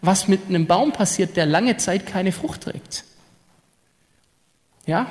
was 0.00 0.28
mit 0.28 0.48
einem 0.48 0.66
Baum 0.66 0.92
passiert, 0.92 1.36
der 1.36 1.44
lange 1.44 1.76
Zeit 1.76 2.06
keine 2.06 2.32
Frucht 2.32 2.62
trägt. 2.62 3.04
Ja? 4.86 5.06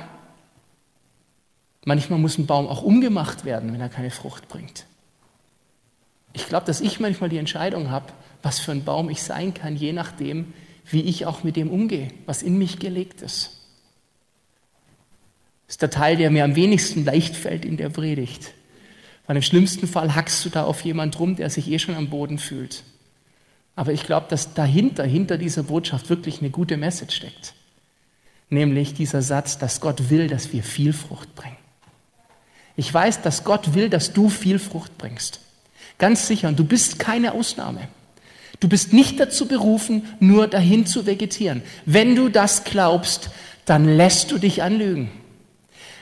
Manchmal 1.86 2.18
muss 2.18 2.40
ein 2.40 2.48
Baum 2.48 2.68
auch 2.68 2.82
umgemacht 2.82 3.46
werden, 3.46 3.72
wenn 3.72 3.80
er 3.80 3.90
keine 3.90 4.10
Frucht 4.10 4.48
bringt. 4.48 4.86
Ich 6.34 6.48
glaube, 6.48 6.66
dass 6.66 6.82
ich 6.82 7.00
manchmal 7.00 7.30
die 7.30 7.38
Entscheidung 7.38 7.90
habe, 7.90 8.14
was 8.42 8.60
für 8.60 8.72
ein 8.72 8.84
Baum 8.84 9.10
ich 9.10 9.22
sein 9.24 9.54
kann, 9.54 9.76
je 9.76 9.94
nachdem, 9.94 10.54
wie 10.86 11.02
ich 11.02 11.26
auch 11.26 11.44
mit 11.44 11.56
dem 11.56 11.70
umgehe, 11.70 12.10
was 12.26 12.42
in 12.42 12.58
mich 12.58 12.80
gelegt 12.80 13.22
ist. 13.22 13.58
Das 15.68 15.76
ist 15.76 15.82
der 15.82 15.92
Teil, 15.92 16.18
der 16.18 16.32
mir 16.32 16.44
am 16.44 16.56
wenigsten 16.56 17.06
leicht 17.06 17.36
fällt 17.36 17.64
in 17.64 17.78
der 17.78 17.90
Predigt. 17.90 18.54
Weil 19.28 19.36
im 19.36 19.44
schlimmsten 19.44 19.88
Fall 19.88 20.16
hackst 20.16 20.44
du 20.44 20.50
da 20.50 20.64
auf 20.64 20.82
jemand 20.82 21.20
rum, 21.20 21.36
der 21.36 21.52
sich 21.52 21.70
eh 21.70 21.78
schon 21.78 21.94
am 21.94 22.10
Boden 22.10 22.40
fühlt. 22.40 22.84
Aber 23.76 23.94
ich 23.94 24.04
glaube, 24.04 24.26
dass 24.30 24.56
dahinter, 24.56 25.06
hinter 25.06 25.38
dieser 25.38 25.64
Botschaft 25.64 26.10
wirklich 26.10 26.40
eine 26.40 26.50
gute 26.50 26.76
Message 26.76 27.16
steckt. 27.16 27.54
Nämlich 28.50 28.96
dieser 28.96 29.22
Satz, 29.22 29.60
dass 29.60 29.80
Gott 29.80 30.10
will, 30.10 30.28
dass 30.28 30.52
wir 30.52 30.64
viel 30.64 30.92
Frucht 30.92 31.36
bringen. 31.36 31.56
Ich 32.76 32.92
weiß, 32.92 33.22
dass 33.22 33.44
Gott 33.44 33.76
will, 33.76 33.90
dass 33.90 34.14
du 34.14 34.30
viel 34.30 34.58
Frucht 34.58 34.98
bringst. 34.98 35.42
Ganz 36.00 36.26
sicher. 36.26 36.48
Und 36.48 36.58
du 36.58 36.64
bist 36.64 36.98
keine 36.98 37.34
Ausnahme. 37.34 37.88
Du 38.60 38.68
bist 38.68 38.92
nicht 38.92 39.20
dazu 39.20 39.48
berufen, 39.48 40.08
nur 40.20 40.48
dahin 40.48 40.86
zu 40.86 41.06
vegetieren. 41.06 41.62
Wenn 41.86 42.16
du 42.16 42.30
das 42.30 42.64
glaubst, 42.64 43.30
dann 43.66 43.86
lässt 43.86 44.32
du 44.32 44.38
dich 44.38 44.64
anlügen. 44.64 45.12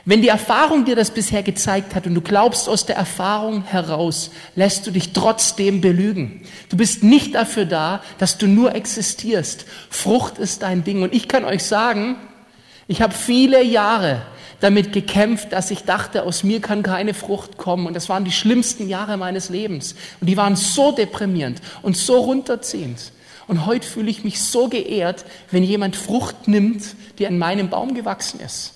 Wenn 0.05 0.21
die 0.21 0.29
Erfahrung 0.29 0.85
dir 0.85 0.95
das 0.95 1.11
bisher 1.11 1.43
gezeigt 1.43 1.93
hat 1.93 2.07
und 2.07 2.15
du 2.15 2.21
glaubst 2.21 2.69
aus 2.69 2.85
der 2.85 2.95
Erfahrung 2.95 3.65
heraus, 3.65 4.31
lässt 4.55 4.87
du 4.87 4.91
dich 4.91 5.11
trotzdem 5.11 5.81
belügen. 5.81 6.43
Du 6.69 6.77
bist 6.77 7.03
nicht 7.03 7.35
dafür 7.35 7.65
da, 7.65 8.01
dass 8.17 8.37
du 8.37 8.47
nur 8.47 8.73
existierst. 8.73 9.65
Frucht 9.89 10.37
ist 10.37 10.61
dein 10.61 10.85
Ding. 10.85 11.03
Und 11.03 11.13
ich 11.13 11.27
kann 11.27 11.43
euch 11.43 11.63
sagen, 11.63 12.15
ich 12.87 13.01
habe 13.01 13.13
viele 13.13 13.61
Jahre 13.61 14.21
damit 14.59 14.91
gekämpft, 14.91 15.51
dass 15.51 15.71
ich 15.71 15.83
dachte, 15.83 16.23
aus 16.23 16.43
mir 16.43 16.61
kann 16.61 16.83
keine 16.83 17.13
Frucht 17.13 17.57
kommen. 17.57 17.85
Und 17.85 17.95
das 17.95 18.09
waren 18.09 18.25
die 18.25 18.31
schlimmsten 18.31 18.89
Jahre 18.89 19.17
meines 19.17 19.49
Lebens. 19.49 19.95
Und 20.19 20.27
die 20.27 20.37
waren 20.37 20.55
so 20.55 20.91
deprimierend 20.91 21.61
und 21.81 21.95
so 21.95 22.17
runterziehend. 22.17 23.11
Und 23.47 23.65
heute 23.65 23.87
fühle 23.87 24.09
ich 24.09 24.23
mich 24.23 24.41
so 24.41 24.67
geehrt, 24.67 25.25
wenn 25.51 25.63
jemand 25.63 25.95
Frucht 25.95 26.47
nimmt, 26.47 26.95
die 27.17 27.27
an 27.27 27.37
meinem 27.37 27.69
Baum 27.69 27.93
gewachsen 27.93 28.39
ist. 28.39 28.73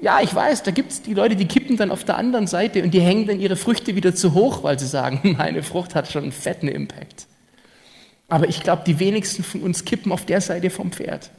Ja, 0.00 0.20
ich 0.20 0.34
weiß, 0.34 0.64
da 0.64 0.70
gibt 0.70 0.90
es 0.90 1.02
die 1.02 1.14
Leute, 1.14 1.36
die 1.36 1.46
kippen 1.46 1.76
dann 1.76 1.90
auf 1.90 2.04
der 2.04 2.16
anderen 2.16 2.46
Seite 2.46 2.82
und 2.82 2.92
die 2.92 3.00
hängen 3.00 3.26
dann 3.26 3.40
ihre 3.40 3.56
Früchte 3.56 3.94
wieder 3.94 4.14
zu 4.14 4.34
hoch, 4.34 4.62
weil 4.64 4.78
sie 4.78 4.86
sagen, 4.86 5.36
meine 5.38 5.62
Frucht 5.62 5.94
hat 5.94 6.10
schon 6.10 6.24
einen 6.24 6.32
fetten 6.32 6.68
Impact. 6.68 7.26
Aber 8.28 8.48
ich 8.48 8.62
glaube, 8.62 8.82
die 8.86 8.98
wenigsten 8.98 9.44
von 9.44 9.62
uns 9.62 9.84
kippen 9.84 10.10
auf 10.10 10.26
der 10.26 10.40
Seite 10.40 10.70
vom 10.70 10.90
Pferd. 10.90 11.30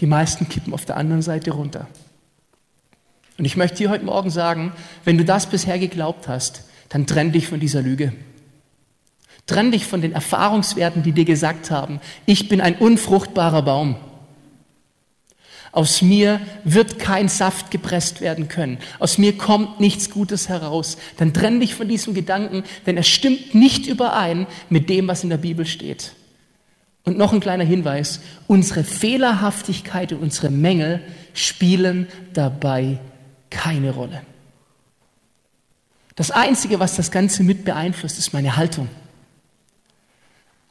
Die 0.00 0.06
meisten 0.06 0.48
kippen 0.48 0.72
auf 0.72 0.84
der 0.84 0.96
anderen 0.96 1.22
Seite 1.22 1.50
runter. 1.50 1.88
Und 3.38 3.44
ich 3.44 3.56
möchte 3.56 3.78
dir 3.78 3.90
heute 3.90 4.04
Morgen 4.04 4.30
sagen, 4.30 4.72
wenn 5.04 5.18
du 5.18 5.24
das 5.24 5.46
bisher 5.46 5.78
geglaubt 5.78 6.28
hast, 6.28 6.64
dann 6.88 7.06
trenn 7.06 7.32
dich 7.32 7.48
von 7.48 7.60
dieser 7.60 7.82
Lüge. 7.82 8.12
Trenn 9.46 9.72
dich 9.72 9.86
von 9.86 10.02
den 10.02 10.12
Erfahrungswerten, 10.12 11.02
die 11.02 11.12
dir 11.12 11.24
gesagt 11.24 11.70
haben, 11.70 12.00
ich 12.26 12.48
bin 12.48 12.60
ein 12.60 12.76
unfruchtbarer 12.76 13.62
Baum. 13.62 13.96
Aus 15.72 16.02
mir 16.02 16.38
wird 16.64 16.98
kein 16.98 17.28
Saft 17.28 17.70
gepresst 17.70 18.20
werden 18.20 18.48
können. 18.48 18.78
Aus 18.98 19.16
mir 19.16 19.38
kommt 19.38 19.80
nichts 19.80 20.10
Gutes 20.10 20.50
heraus. 20.50 20.98
Dann 21.16 21.32
trenn 21.32 21.60
dich 21.60 21.74
von 21.74 21.88
diesem 21.88 22.12
Gedanken, 22.12 22.62
denn 22.86 22.98
er 22.98 23.02
stimmt 23.02 23.54
nicht 23.54 23.86
überein 23.86 24.46
mit 24.68 24.90
dem, 24.90 25.08
was 25.08 25.24
in 25.24 25.30
der 25.30 25.38
Bibel 25.38 25.64
steht. 25.64 26.12
Und 27.04 27.16
noch 27.16 27.32
ein 27.32 27.40
kleiner 27.40 27.64
Hinweis. 27.64 28.20
Unsere 28.46 28.84
Fehlerhaftigkeit 28.84 30.12
und 30.12 30.20
unsere 30.20 30.50
Mängel 30.50 31.00
spielen 31.32 32.06
dabei 32.34 33.00
keine 33.52 33.92
Rolle. 33.92 34.22
Das 36.16 36.30
Einzige, 36.30 36.80
was 36.80 36.96
das 36.96 37.10
Ganze 37.10 37.42
mit 37.42 37.64
beeinflusst, 37.64 38.18
ist 38.18 38.32
meine 38.32 38.56
Haltung. 38.56 38.88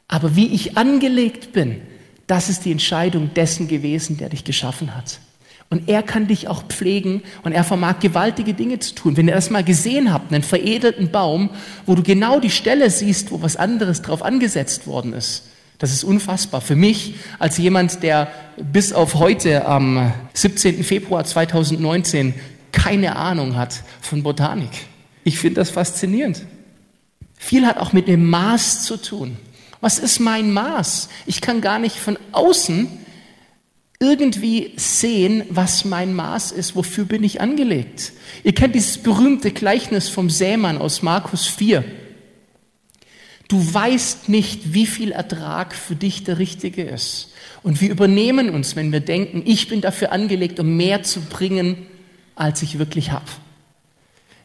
Aber 0.08 0.36
wie 0.36 0.48
ich 0.48 0.76
angelegt 0.76 1.52
bin, 1.52 1.80
das 2.26 2.48
ist 2.48 2.64
die 2.64 2.72
Entscheidung 2.72 3.32
dessen 3.34 3.66
gewesen, 3.66 4.18
der 4.18 4.28
dich 4.28 4.44
geschaffen 4.44 4.94
hat. 4.94 5.20
Und 5.70 5.88
er 5.88 6.02
kann 6.02 6.26
dich 6.26 6.48
auch 6.48 6.64
pflegen 6.64 7.22
und 7.44 7.52
er 7.52 7.64
vermag 7.64 7.98
gewaltige 8.00 8.52
Dinge 8.52 8.78
zu 8.78 8.94
tun. 8.94 9.16
Wenn 9.16 9.26
ihr 9.26 9.34
das 9.34 9.48
mal 9.48 9.64
gesehen 9.64 10.12
habt, 10.12 10.30
einen 10.30 10.42
veredelten 10.42 11.10
Baum, 11.10 11.48
wo 11.86 11.94
du 11.94 12.02
genau 12.02 12.40
die 12.40 12.50
Stelle 12.50 12.90
siehst, 12.90 13.30
wo 13.30 13.40
was 13.40 13.56
anderes 13.56 14.02
drauf 14.02 14.22
angesetzt 14.22 14.86
worden 14.86 15.14
ist, 15.14 15.44
das 15.78 15.92
ist 15.92 16.04
unfassbar. 16.04 16.60
Für 16.60 16.76
mich 16.76 17.14
als 17.40 17.58
jemand, 17.58 18.04
der 18.04 18.28
bis 18.56 18.92
auf 18.92 19.14
heute 19.14 19.66
am 19.66 20.12
17. 20.34 20.84
Februar 20.84 21.24
2019 21.24 22.34
keine 22.72 23.16
Ahnung 23.16 23.56
hat 23.56 23.82
von 24.00 24.22
Botanik. 24.22 24.70
Ich 25.24 25.38
finde 25.38 25.60
das 25.60 25.70
faszinierend. 25.70 26.44
Viel 27.38 27.66
hat 27.66 27.78
auch 27.78 27.92
mit 27.92 28.08
dem 28.08 28.28
Maß 28.28 28.84
zu 28.84 28.96
tun. 28.96 29.36
Was 29.80 29.98
ist 29.98 30.20
mein 30.20 30.52
Maß? 30.52 31.08
Ich 31.26 31.40
kann 31.40 31.60
gar 31.60 31.78
nicht 31.78 31.96
von 31.96 32.18
außen 32.32 32.88
irgendwie 33.98 34.72
sehen, 34.76 35.44
was 35.48 35.84
mein 35.84 36.12
Maß 36.14 36.50
ist, 36.50 36.74
wofür 36.74 37.04
bin 37.04 37.22
ich 37.22 37.40
angelegt. 37.40 38.12
Ihr 38.42 38.52
kennt 38.52 38.74
dieses 38.74 38.98
berühmte 38.98 39.52
Gleichnis 39.52 40.08
vom 40.08 40.28
Sämann 40.28 40.78
aus 40.78 41.02
Markus 41.02 41.46
4. 41.46 41.84
Du 43.46 43.74
weißt 43.74 44.28
nicht, 44.28 44.72
wie 44.72 44.86
viel 44.86 45.12
Ertrag 45.12 45.74
für 45.74 45.94
dich 45.94 46.24
der 46.24 46.38
richtige 46.38 46.82
ist. 46.82 47.32
Und 47.62 47.80
wir 47.80 47.90
übernehmen 47.90 48.50
uns, 48.50 48.74
wenn 48.74 48.90
wir 48.90 49.00
denken, 49.00 49.42
ich 49.44 49.68
bin 49.68 49.80
dafür 49.80 50.10
angelegt, 50.10 50.58
um 50.58 50.76
mehr 50.76 51.02
zu 51.04 51.20
bringen, 51.20 51.86
als 52.34 52.62
ich 52.62 52.78
wirklich 52.78 53.10
habe. 53.10 53.24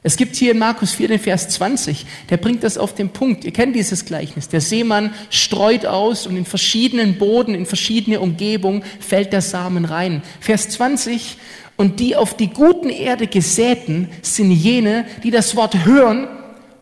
Es 0.04 0.16
gibt 0.16 0.36
hier 0.36 0.52
in 0.52 0.60
Markus 0.60 0.94
4 0.94 1.10
den 1.10 1.20
Vers 1.20 1.50
20, 1.50 2.06
der 2.30 2.38
bringt 2.38 2.64
das 2.64 2.78
auf 2.78 2.96
den 2.96 3.10
Punkt. 3.10 3.44
Ihr 3.44 3.52
kennt 3.52 3.76
dieses 3.76 4.06
Gleichnis. 4.06 4.48
Der 4.48 4.62
Seemann 4.62 5.14
streut 5.30 5.86
aus 5.86 6.28
und 6.28 6.38
in 6.38 6.46
verschiedenen 6.46 7.18
Boden, 7.18 7.56
in 7.56 7.66
verschiedene 7.66 8.22
Umgebungen 8.22 8.84
fällt 9.00 9.34
der 9.34 9.42
Samen 9.42 9.86
rein. 9.86 10.22
Vers 10.40 10.70
20, 10.70 11.38
und 11.78 12.00
die 12.00 12.16
auf 12.16 12.38
die 12.38 12.48
guten 12.48 12.90
Erde 12.90 13.28
gesäten 13.28 14.10
sind 14.22 14.52
jene, 14.52 15.06
die 15.24 15.32
das 15.32 15.56
Wort 15.56 15.86
hören 15.86 16.28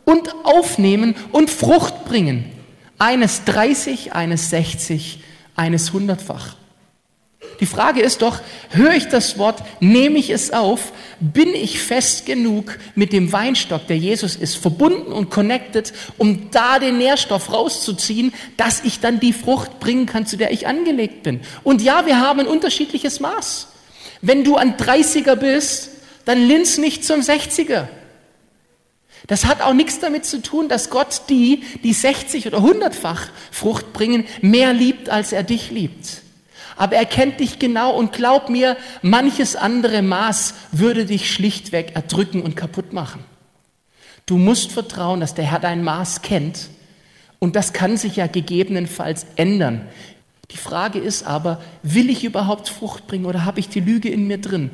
und 0.05 0.33
aufnehmen 0.43 1.15
und 1.31 1.49
Frucht 1.49 2.05
bringen. 2.05 2.45
Eines 2.97 3.43
30, 3.45 4.13
eines 4.13 4.49
60, 4.51 5.19
eines 5.55 5.91
hundertfach. 5.93 6.55
Die 7.59 7.65
Frage 7.65 8.01
ist 8.01 8.21
doch, 8.21 8.41
höre 8.69 8.93
ich 8.93 9.07
das 9.07 9.37
Wort, 9.37 9.63
nehme 9.79 10.17
ich 10.17 10.29
es 10.29 10.51
auf, 10.51 10.91
bin 11.19 11.53
ich 11.53 11.79
fest 11.79 12.25
genug 12.25 12.77
mit 12.95 13.13
dem 13.13 13.31
Weinstock, 13.31 13.87
der 13.87 13.97
Jesus 13.97 14.35
ist, 14.35 14.57
verbunden 14.57 15.11
und 15.11 15.29
connected, 15.29 15.93
um 16.17 16.51
da 16.51 16.79
den 16.79 16.97
Nährstoff 16.97 17.51
rauszuziehen, 17.51 18.33
dass 18.57 18.83
ich 18.83 18.99
dann 18.99 19.19
die 19.19 19.33
Frucht 19.33 19.79
bringen 19.79 20.05
kann, 20.05 20.25
zu 20.25 20.37
der 20.37 20.51
ich 20.51 20.67
angelegt 20.67 21.23
bin. 21.23 21.39
Und 21.63 21.81
ja, 21.81 22.05
wir 22.05 22.19
haben 22.19 22.41
ein 22.41 22.47
unterschiedliches 22.47 23.19
Maß. 23.19 23.67
Wenn 24.21 24.43
du 24.43 24.55
ein 24.55 24.75
30er 24.75 25.35
bist, 25.35 25.89
dann 26.25 26.47
linz 26.47 26.77
nicht 26.77 27.05
zum 27.05 27.21
60er. 27.21 27.87
Das 29.27 29.45
hat 29.45 29.61
auch 29.61 29.73
nichts 29.73 29.99
damit 29.99 30.25
zu 30.25 30.41
tun, 30.41 30.67
dass 30.67 30.89
Gott 30.89 31.23
die, 31.29 31.63
die 31.83 31.93
60 31.93 32.47
oder 32.47 32.59
100-fach 32.59 33.29
Frucht 33.51 33.93
bringen, 33.93 34.25
mehr 34.41 34.73
liebt, 34.73 35.09
als 35.09 35.31
er 35.31 35.43
dich 35.43 35.71
liebt 35.71 36.24
aber 36.75 36.95
er 36.95 37.05
kennt 37.05 37.39
dich 37.39 37.59
genau 37.59 37.95
und 37.95 38.11
glaub 38.11 38.49
mir, 38.49 38.77
manches 39.01 39.55
andere 39.55 40.01
Maß 40.01 40.53
würde 40.71 41.05
dich 41.05 41.31
schlichtweg 41.31 41.95
erdrücken 41.95 42.41
und 42.41 42.55
kaputt 42.55 42.93
machen. 42.93 43.23
Du 44.25 44.38
musst 44.38 44.71
vertrauen, 44.71 45.19
dass 45.19 45.35
der 45.35 45.45
Herr 45.45 45.59
dein 45.59 45.83
Maß 45.83 46.21
kennt 46.21 46.69
und 47.39 47.55
das 47.55 47.73
kann 47.73 47.97
sich 47.97 48.15
ja 48.15 48.27
gegebenenfalls 48.27 49.25
ändern. 49.35 49.81
Die 50.51 50.57
Frage 50.57 50.99
ist 50.99 51.25
aber, 51.25 51.61
will 51.83 52.09
ich 52.09 52.23
überhaupt 52.23 52.69
Frucht 52.69 53.07
bringen 53.07 53.25
oder 53.25 53.45
habe 53.45 53.59
ich 53.59 53.69
die 53.69 53.79
Lüge 53.79 54.09
in 54.09 54.27
mir 54.27 54.39
drin? 54.39 54.71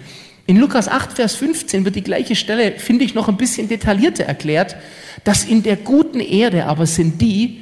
In 0.48 0.58
Lukas 0.58 0.88
8, 0.88 1.14
Vers 1.14 1.36
15 1.36 1.86
wird 1.86 1.96
die 1.96 2.04
gleiche 2.04 2.36
Stelle, 2.36 2.74
finde 2.74 3.06
ich, 3.06 3.14
noch 3.14 3.30
ein 3.30 3.38
bisschen 3.38 3.70
detaillierter 3.70 4.26
erklärt, 4.26 4.76
dass 5.24 5.46
in 5.46 5.64
der 5.64 5.78
guten 5.78 6.20
Erde 6.20 6.66
aber 6.66 6.86
sind 6.86 7.22
die, 7.22 7.62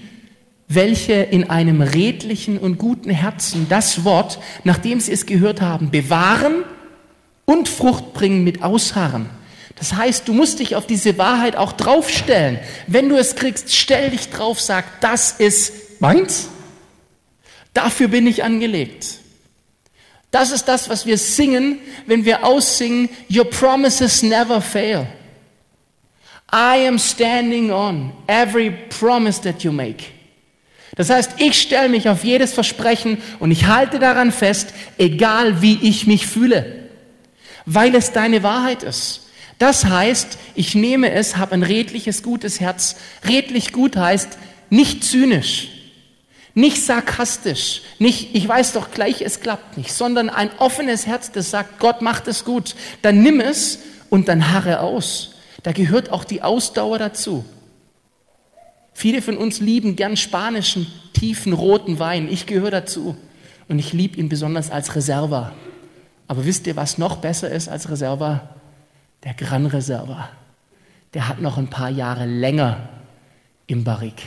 welche 0.70 1.14
in 1.14 1.50
einem 1.50 1.82
redlichen 1.82 2.60
und 2.60 2.78
guten 2.78 3.10
Herzen 3.10 3.66
das 3.68 4.06
Wort, 4.06 4.40
nachdem 4.64 5.00
sie 5.00 5.12
es 5.12 5.26
gehört 5.26 5.62
haben, 5.62 5.90
bewahren 5.90 6.64
und 7.46 7.68
Frucht 7.68 8.14
bringen 8.14 8.44
mit 8.44 8.62
Ausharren. 8.62 9.30
Das 9.76 9.94
heißt, 9.94 10.28
du 10.28 10.34
musst 10.34 10.60
dich 10.60 10.76
auf 10.76 10.86
diese 10.86 11.18
Wahrheit 11.18 11.56
auch 11.56 11.72
draufstellen. 11.72 12.60
Wenn 12.86 13.10
du 13.10 13.18
es 13.18 13.36
kriegst, 13.36 13.76
stell 13.76 14.12
dich 14.12 14.30
drauf, 14.30 14.62
sag, 14.62 15.02
das 15.02 15.32
ist 15.32 16.00
meins. 16.00 16.50
Dafür 17.74 18.08
bin 18.08 18.28
ich 18.28 18.44
angelegt. 18.44 19.20
Das 20.30 20.52
ist 20.52 20.66
das, 20.66 20.90
was 20.90 21.08
wir 21.08 21.18
singen, 21.18 21.80
wenn 22.06 22.26
wir 22.26 22.46
aussingen, 22.46 23.10
Your 23.34 23.50
promises 23.50 24.22
never 24.22 24.62
fail. 24.62 25.08
I 26.52 26.88
am 26.88 27.00
standing 27.00 27.72
on 27.72 28.12
every 28.28 28.70
promise 28.70 29.42
that 29.42 29.64
you 29.64 29.72
make. 29.72 30.19
Das 31.00 31.10
heißt, 31.10 31.36
ich 31.38 31.62
stelle 31.62 31.88
mich 31.88 32.10
auf 32.10 32.26
jedes 32.26 32.52
Versprechen 32.52 33.20
und 33.40 33.52
ich 33.52 33.68
halte 33.68 34.00
daran 34.00 34.34
fest, 34.34 34.74
egal 34.98 35.62
wie 35.62 35.80
ich 35.82 36.08
mich 36.08 36.28
fühle, 36.28 36.90
weil 37.66 37.96
es 37.96 38.12
deine 38.12 38.44
Wahrheit 38.44 38.84
ist. 38.84 39.22
Das 39.60 39.86
heißt, 39.86 40.38
ich 40.56 40.76
nehme 40.76 41.14
es, 41.14 41.38
habe 41.38 41.54
ein 41.54 41.64
redliches, 41.64 42.22
gutes 42.22 42.60
Herz. 42.60 42.98
Redlich 43.26 43.72
gut 43.72 43.96
heißt 43.96 44.38
nicht 44.70 45.06
zynisch, 45.06 45.70
nicht 46.54 46.84
sarkastisch, 46.84 47.82
nicht, 47.98 48.36
ich 48.36 48.46
weiß 48.46 48.74
doch 48.74 48.92
gleich, 48.92 49.22
es 49.22 49.40
klappt 49.40 49.78
nicht, 49.78 49.94
sondern 49.94 50.30
ein 50.30 50.50
offenes 50.58 51.08
Herz, 51.08 51.32
das 51.32 51.50
sagt, 51.50 51.80
Gott 51.80 52.02
macht 52.02 52.28
es 52.28 52.44
gut. 52.44 52.76
Dann 53.04 53.24
nimm 53.24 53.40
es 53.40 53.80
und 54.10 54.28
dann 54.28 54.52
harre 54.52 54.82
aus. 54.82 55.36
Da 55.64 55.72
gehört 55.72 56.12
auch 56.12 56.26
die 56.26 56.42
Ausdauer 56.42 57.00
dazu. 57.00 57.46
Viele 59.00 59.22
von 59.22 59.38
uns 59.38 59.62
lieben 59.62 59.96
gern 59.96 60.18
spanischen, 60.18 60.86
tiefen, 61.14 61.54
roten 61.54 62.00
Wein. 62.00 62.28
Ich 62.30 62.48
gehöre 62.48 62.70
dazu. 62.70 63.16
Und 63.70 63.80
ich 63.80 63.94
liebe 63.94 64.18
ihn 64.18 64.28
besonders 64.28 64.72
als 64.72 64.94
Reserva. 64.94 65.54
Aber 66.28 66.44
wisst 66.44 66.68
ihr, 66.68 66.76
was 66.76 66.98
noch 66.98 67.16
besser 67.16 67.50
ist 67.50 67.70
als 67.70 67.90
Reserva? 67.90 68.50
Der 69.24 69.36
Gran 69.36 69.68
Reserva. 69.68 70.28
Der 71.14 71.30
hat 71.30 71.40
noch 71.40 71.58
ein 71.58 71.70
paar 71.70 71.90
Jahre 71.90 72.26
länger 72.26 72.90
im 73.68 73.86
Barrik. 73.86 74.22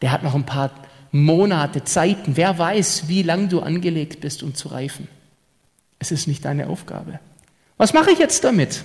Der 0.00 0.10
hat 0.10 0.22
noch 0.22 0.34
ein 0.34 0.46
paar 0.46 0.70
Monate, 1.12 1.84
Zeiten. 1.84 2.34
Wer 2.34 2.58
weiß, 2.58 3.08
wie 3.08 3.24
lang 3.24 3.50
du 3.50 3.60
angelegt 3.60 4.22
bist, 4.22 4.42
um 4.42 4.54
zu 4.54 4.68
reifen. 4.68 5.06
Es 5.98 6.10
ist 6.12 6.28
nicht 6.28 6.46
deine 6.46 6.68
Aufgabe. 6.68 7.20
Was 7.76 7.92
mache 7.92 8.10
ich 8.10 8.18
jetzt 8.18 8.42
damit? 8.42 8.84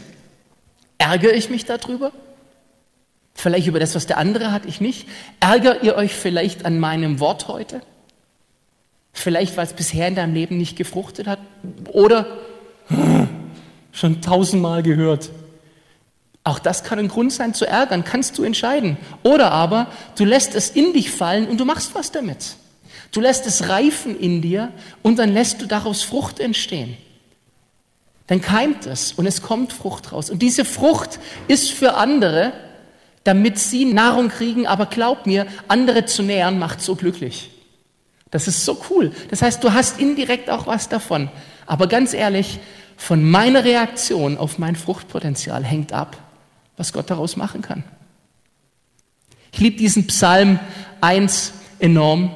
Ärgere 0.97 1.31
ich 1.31 1.49
mich 1.49 1.63
darüber? 1.63 2.11
Vielleicht 3.33 3.67
über 3.67 3.79
das, 3.79 3.95
was 3.95 4.07
der 4.07 4.17
andere 4.17 4.51
hat, 4.51 4.65
ich 4.65 4.79
nicht. 4.79 5.07
Ärgert 5.39 5.83
ihr 5.83 5.95
euch 5.95 6.13
vielleicht 6.13 6.65
an 6.65 6.79
meinem 6.79 7.19
Wort 7.19 7.47
heute? 7.47 7.81
Vielleicht, 9.11 9.57
weil 9.57 9.65
es 9.65 9.73
bisher 9.73 10.07
in 10.07 10.15
deinem 10.15 10.33
Leben 10.33 10.57
nicht 10.57 10.75
gefruchtet 10.75 11.27
hat? 11.27 11.39
Oder 11.91 12.25
schon 13.91 14.21
tausendmal 14.21 14.83
gehört. 14.83 15.29
Auch 16.43 16.59
das 16.59 16.83
kann 16.83 16.99
ein 16.99 17.07
Grund 17.07 17.31
sein 17.31 17.53
zu 17.53 17.65
ärgern, 17.65 18.03
kannst 18.03 18.37
du 18.37 18.43
entscheiden. 18.43 18.97
Oder 19.23 19.51
aber 19.51 19.87
du 20.17 20.25
lässt 20.25 20.55
es 20.55 20.69
in 20.69 20.93
dich 20.93 21.09
fallen 21.09 21.47
und 21.47 21.59
du 21.59 21.65
machst 21.65 21.95
was 21.95 22.11
damit. 22.11 22.57
Du 23.11 23.21
lässt 23.21 23.45
es 23.45 23.69
reifen 23.69 24.19
in 24.19 24.41
dir 24.41 24.71
und 25.03 25.19
dann 25.19 25.33
lässt 25.33 25.61
du 25.61 25.67
daraus 25.67 26.01
Frucht 26.01 26.39
entstehen. 26.39 26.97
Dann 28.27 28.41
keimt 28.41 28.85
es 28.87 29.13
und 29.13 29.25
es 29.25 29.41
kommt 29.41 29.71
Frucht 29.71 30.11
raus. 30.11 30.29
Und 30.29 30.41
diese 30.41 30.65
Frucht 30.65 31.19
ist 31.47 31.71
für 31.71 31.93
andere 31.95 32.53
damit 33.23 33.57
sie 33.57 33.85
Nahrung 33.85 34.29
kriegen, 34.29 34.67
aber 34.67 34.85
glaub 34.85 35.25
mir, 35.25 35.47
andere 35.67 36.05
zu 36.05 36.23
nähern 36.23 36.59
macht 36.59 36.81
so 36.81 36.95
glücklich. 36.95 37.49
Das 38.31 38.47
ist 38.47 38.65
so 38.65 38.81
cool. 38.89 39.11
Das 39.29 39.41
heißt, 39.41 39.63
du 39.63 39.73
hast 39.73 39.99
indirekt 39.99 40.49
auch 40.49 40.67
was 40.67 40.89
davon. 40.89 41.29
Aber 41.65 41.87
ganz 41.87 42.13
ehrlich, 42.13 42.59
von 42.97 43.23
meiner 43.29 43.63
Reaktion 43.63 44.37
auf 44.37 44.57
mein 44.57 44.75
Fruchtpotenzial 44.75 45.63
hängt 45.63 45.93
ab, 45.93 46.17
was 46.75 46.93
Gott 46.93 47.09
daraus 47.09 47.37
machen 47.37 47.61
kann. 47.61 47.83
Ich 49.51 49.59
liebe 49.59 49.77
diesen 49.77 50.07
Psalm 50.07 50.59
1 51.01 51.53
enorm. 51.79 52.33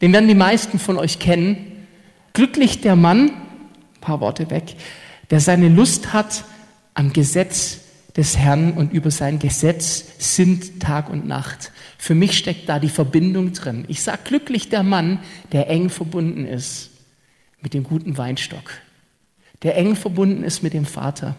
Den 0.00 0.12
werden 0.12 0.28
die 0.28 0.34
meisten 0.34 0.78
von 0.78 0.96
euch 0.96 1.18
kennen. 1.18 1.86
Glücklich 2.32 2.80
der 2.80 2.94
Mann, 2.96 3.30
ein 3.30 4.00
paar 4.00 4.20
Worte 4.20 4.48
weg, 4.50 4.76
der 5.30 5.40
seine 5.40 5.68
Lust 5.68 6.12
hat 6.12 6.44
am 6.94 7.12
Gesetz 7.12 7.80
des 8.16 8.36
Herrn 8.36 8.72
und 8.72 8.92
über 8.92 9.10
sein 9.10 9.38
Gesetz 9.38 10.04
sind 10.18 10.80
Tag 10.80 11.08
und 11.08 11.26
Nacht. 11.26 11.72
Für 11.96 12.14
mich 12.14 12.36
steckt 12.36 12.68
da 12.68 12.78
die 12.78 12.88
Verbindung 12.88 13.52
drin. 13.52 13.84
Ich 13.88 14.02
sage 14.02 14.20
glücklich 14.24 14.68
der 14.68 14.82
Mann, 14.82 15.20
der 15.52 15.70
eng 15.70 15.88
verbunden 15.88 16.46
ist 16.46 16.90
mit 17.62 17.74
dem 17.74 17.84
guten 17.84 18.18
Weinstock, 18.18 18.72
der 19.62 19.76
eng 19.76 19.96
verbunden 19.96 20.44
ist 20.44 20.62
mit 20.62 20.74
dem 20.74 20.84
Vater, 20.84 21.36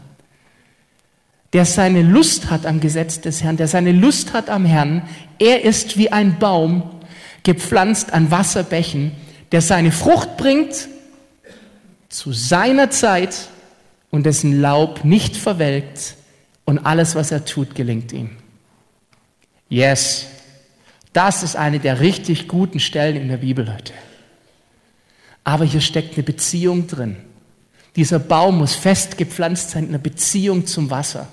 der 1.52 1.66
seine 1.66 2.02
Lust 2.02 2.50
hat 2.50 2.66
am 2.66 2.80
Gesetz 2.80 3.22
des 3.22 3.44
Herrn, 3.44 3.58
der 3.58 3.68
seine 3.68 3.92
Lust 3.92 4.34
hat 4.34 4.50
am 4.50 4.66
Herrn. 4.66 5.04
Er 5.38 5.64
ist 5.64 5.98
wie 5.98 6.12
ein 6.12 6.40
Baum, 6.40 6.90
gepflanzt 7.44 8.12
an 8.12 8.32
Wasserbächen, 8.32 9.12
der 9.52 9.62
seine 9.62 9.92
Frucht 9.92 10.38
bringt 10.38 10.88
zu 12.10 12.32
seiner 12.32 12.90
Zeit 12.90 13.50
und 14.10 14.26
dessen 14.26 14.62
Laub 14.62 15.06
nicht 15.06 15.36
verwelkt 15.36 16.16
und 16.66 16.80
alles, 16.80 17.16
was 17.16 17.32
er 17.32 17.46
tut, 17.46 17.76
gelingt 17.76 18.12
ihm. 18.12 18.32
Yes, 19.70 20.28
das 21.14 21.44
ist 21.44 21.56
eine 21.56 21.80
der 21.80 22.00
richtig 22.00 22.48
guten 22.48 22.80
Stellen 22.80 23.18
in 23.18 23.28
der 23.28 23.38
Bibel, 23.38 23.66
Leute. 23.66 23.94
Aber 25.44 25.66
hier 25.66 25.82
steckt 25.82 26.16
eine 26.16 26.24
Beziehung 26.24 26.88
drin. 26.88 27.18
Dieser 27.96 28.20
Baum 28.20 28.58
muss 28.58 28.76
fest 28.76 29.18
gepflanzt 29.18 29.72
sein 29.72 29.84
in 29.84 29.90
einer 29.90 30.00
Beziehung 30.00 30.66
zum 30.66 30.90
Wasser. 30.90 31.28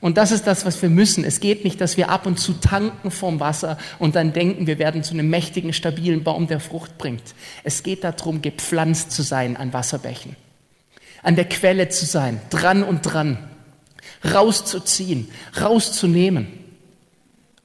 Und 0.00 0.18
das 0.18 0.32
ist 0.32 0.46
das, 0.46 0.66
was 0.66 0.82
wir 0.82 0.90
müssen. 0.90 1.24
Es 1.24 1.40
geht 1.40 1.64
nicht, 1.64 1.80
dass 1.80 1.96
wir 1.96 2.10
ab 2.10 2.26
und 2.26 2.38
zu 2.38 2.54
tanken 2.54 3.10
vom 3.10 3.40
Wasser 3.40 3.78
und 3.98 4.16
dann 4.16 4.34
denken, 4.34 4.66
wir 4.66 4.78
werden 4.78 5.02
zu 5.02 5.14
einem 5.14 5.30
mächtigen, 5.30 5.72
stabilen 5.72 6.24
Baum, 6.24 6.46
der 6.46 6.60
Frucht 6.60 6.98
bringt. 6.98 7.22
Es 7.62 7.82
geht 7.82 8.04
darum, 8.04 8.42
gepflanzt 8.42 9.12
zu 9.12 9.22
sein 9.22 9.56
an 9.56 9.72
Wasserbächen, 9.72 10.36
an 11.22 11.36
der 11.36 11.48
Quelle 11.48 11.88
zu 11.88 12.04
sein, 12.04 12.40
dran 12.50 12.82
und 12.82 13.02
dran 13.02 13.38
rauszuziehen, 14.24 15.28
rauszunehmen 15.60 16.46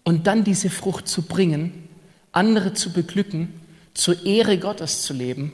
und 0.04 0.28
dann 0.28 0.44
diese 0.44 0.70
Frucht 0.70 1.08
zu 1.08 1.24
bringen, 1.24 1.88
andere 2.32 2.74
zu 2.74 2.92
beglücken, 2.92 3.50
zur 3.94 4.26
Ehre 4.26 4.58
Gottes 4.58 5.04
zu 5.04 5.14
leben 5.14 5.52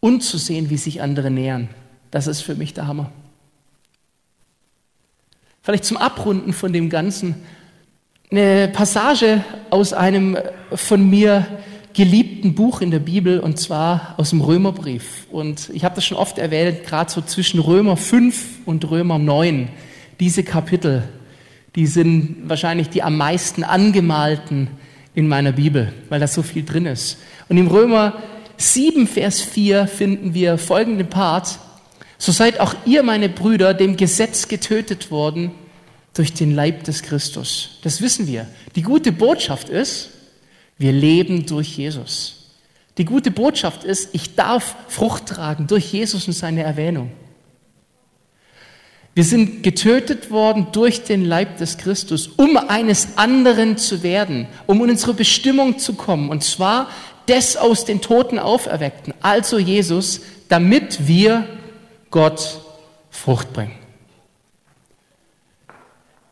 und 0.00 0.22
zu 0.22 0.38
sehen, 0.38 0.70
wie 0.70 0.76
sich 0.76 1.02
andere 1.02 1.30
nähern. 1.30 1.68
Das 2.10 2.26
ist 2.26 2.42
für 2.42 2.54
mich 2.54 2.74
der 2.74 2.86
Hammer. 2.86 3.12
Vielleicht 5.62 5.84
zum 5.84 5.96
Abrunden 5.96 6.52
von 6.52 6.72
dem 6.72 6.88
Ganzen 6.88 7.34
eine 8.30 8.68
Passage 8.68 9.44
aus 9.70 9.92
einem 9.92 10.38
von 10.74 11.08
mir 11.08 11.46
geliebten 11.98 12.54
Buch 12.54 12.80
in 12.80 12.92
der 12.92 13.00
Bibel 13.00 13.40
und 13.40 13.58
zwar 13.58 14.14
aus 14.18 14.30
dem 14.30 14.40
Römerbrief. 14.40 15.26
Und 15.32 15.68
ich 15.74 15.82
habe 15.82 15.96
das 15.96 16.04
schon 16.04 16.16
oft 16.16 16.38
erwähnt, 16.38 16.84
gerade 16.84 17.10
so 17.10 17.20
zwischen 17.20 17.58
Römer 17.58 17.96
5 17.96 18.66
und 18.66 18.88
Römer 18.88 19.18
9, 19.18 19.68
diese 20.20 20.44
Kapitel, 20.44 21.02
die 21.74 21.88
sind 21.88 22.48
wahrscheinlich 22.48 22.88
die 22.88 23.02
am 23.02 23.16
meisten 23.16 23.64
angemalten 23.64 24.68
in 25.16 25.26
meiner 25.26 25.50
Bibel, 25.50 25.92
weil 26.08 26.20
da 26.20 26.28
so 26.28 26.44
viel 26.44 26.64
drin 26.64 26.86
ist. 26.86 27.18
Und 27.48 27.56
im 27.56 27.66
Römer 27.66 28.22
7, 28.58 29.08
Vers 29.08 29.40
4 29.40 29.88
finden 29.88 30.34
wir 30.34 30.56
folgenden 30.56 31.08
Part. 31.08 31.58
So 32.16 32.30
seid 32.30 32.60
auch 32.60 32.76
ihr, 32.86 33.02
meine 33.02 33.28
Brüder, 33.28 33.74
dem 33.74 33.96
Gesetz 33.96 34.46
getötet 34.46 35.10
worden 35.10 35.50
durch 36.14 36.32
den 36.32 36.54
Leib 36.54 36.84
des 36.84 37.02
Christus. 37.02 37.80
Das 37.82 38.00
wissen 38.00 38.28
wir. 38.28 38.46
Die 38.76 38.82
gute 38.82 39.10
Botschaft 39.10 39.68
ist, 39.68 40.10
wir 40.78 40.92
leben 40.92 41.44
durch 41.46 41.76
Jesus. 41.76 42.34
Die 42.96 43.04
gute 43.04 43.30
Botschaft 43.30 43.84
ist, 43.84 44.14
ich 44.14 44.34
darf 44.34 44.74
Frucht 44.88 45.26
tragen 45.26 45.66
durch 45.66 45.92
Jesus 45.92 46.26
und 46.26 46.32
seine 46.32 46.62
Erwähnung. 46.62 47.10
Wir 49.14 49.24
sind 49.24 49.64
getötet 49.64 50.30
worden 50.30 50.68
durch 50.70 51.02
den 51.02 51.24
Leib 51.24 51.58
des 51.58 51.78
Christus, 51.78 52.28
um 52.28 52.56
eines 52.56 53.18
anderen 53.18 53.76
zu 53.76 54.04
werden, 54.04 54.46
um 54.66 54.82
in 54.84 54.90
unsere 54.90 55.14
Bestimmung 55.14 55.78
zu 55.78 55.94
kommen, 55.94 56.28
und 56.28 56.44
zwar 56.44 56.88
des 57.26 57.56
aus 57.56 57.84
den 57.84 58.00
Toten 58.00 58.38
auferweckten, 58.38 59.12
also 59.20 59.58
Jesus, 59.58 60.20
damit 60.48 61.08
wir 61.08 61.46
Gott 62.10 62.60
Frucht 63.10 63.52
bringen. 63.52 63.74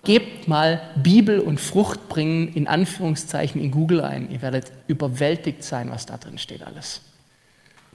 Gebt 0.07 0.47
mal 0.47 0.81
Bibel 1.03 1.41
und 1.41 1.59
Frucht 1.59 2.09
bringen 2.09 2.47
in 2.55 2.69
Anführungszeichen 2.69 3.61
in 3.61 3.73
Google 3.73 4.03
ein. 4.03 4.31
Ihr 4.31 4.41
werdet 4.41 4.71
überwältigt 4.87 5.65
sein, 5.65 5.91
was 5.91 6.07
da 6.07 6.17
drin 6.17 6.39
steht 6.39 6.63
alles. 6.63 7.01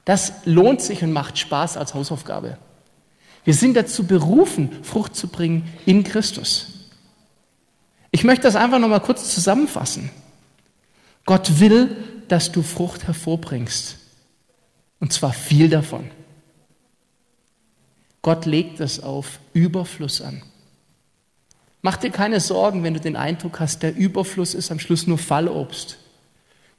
Das 0.03 0.33
lohnt 0.43 0.81
sich 0.81 1.03
und 1.03 1.13
macht 1.13 1.37
Spaß 1.37 1.77
als 1.77 1.93
Hausaufgabe. 1.93 2.57
Wir 3.45 3.53
sind 3.53 3.77
dazu 3.77 4.05
berufen, 4.07 4.83
Frucht 4.83 5.15
zu 5.15 5.29
bringen 5.29 5.71
in 5.85 6.03
Christus. 6.03 6.89
Ich 8.11 8.25
möchte 8.25 8.43
das 8.43 8.57
einfach 8.57 8.79
nochmal 8.79 8.99
kurz 8.99 9.33
zusammenfassen. 9.33 10.09
Gott 11.25 11.61
will, 11.61 11.95
dass 12.27 12.51
du 12.51 12.61
Frucht 12.61 13.07
hervorbringst. 13.07 13.95
Und 14.99 15.13
zwar 15.13 15.31
viel 15.31 15.69
davon. 15.69 16.11
Gott 18.21 18.45
legt 18.45 18.81
es 18.81 19.01
auf 19.01 19.39
Überfluss 19.53 20.21
an. 20.21 20.43
Mach 21.81 21.97
dir 21.97 22.11
keine 22.11 22.39
Sorgen, 22.39 22.83
wenn 22.83 22.93
du 22.93 22.99
den 22.99 23.15
Eindruck 23.15 23.59
hast, 23.59 23.81
der 23.81 23.95
Überfluss 23.95 24.53
ist 24.53 24.71
am 24.71 24.79
Schluss 24.79 25.07
nur 25.07 25.17
Fallobst. 25.17 25.97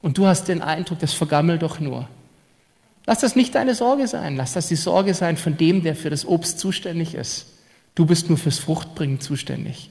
Und 0.01 0.17
du 0.17 0.27
hast 0.27 0.47
den 0.47 0.61
Eindruck, 0.61 0.99
das 0.99 1.13
vergammelt 1.13 1.61
doch 1.61 1.79
nur. 1.79 2.07
Lass 3.05 3.19
das 3.19 3.35
nicht 3.35 3.55
deine 3.55 3.75
Sorge 3.75 4.07
sein. 4.07 4.35
Lass 4.37 4.53
das 4.53 4.67
die 4.67 4.75
Sorge 4.75 5.13
sein 5.13 5.35
von 5.35 5.57
dem, 5.57 5.83
der 5.83 5.95
für 5.95 6.09
das 6.09 6.25
Obst 6.25 6.59
zuständig 6.59 7.15
ist. 7.15 7.47
Du 7.95 8.05
bist 8.05 8.29
nur 8.29 8.37
fürs 8.37 8.59
Fruchtbringen 8.59 9.19
zuständig. 9.19 9.89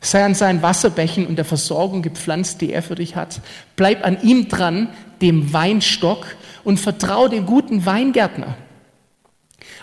Sei 0.00 0.24
an 0.24 0.34
seinen 0.34 0.62
Wasserbächen 0.62 1.26
und 1.26 1.36
der 1.36 1.44
Versorgung 1.44 2.02
gepflanzt, 2.02 2.60
die 2.60 2.72
er 2.72 2.82
für 2.82 2.94
dich 2.94 3.16
hat. 3.16 3.40
Bleib 3.76 4.04
an 4.06 4.22
ihm 4.22 4.48
dran, 4.48 4.88
dem 5.20 5.52
Weinstock, 5.52 6.26
und 6.62 6.78
vertrau 6.78 7.28
dem 7.28 7.46
guten 7.46 7.84
Weingärtner. 7.86 8.56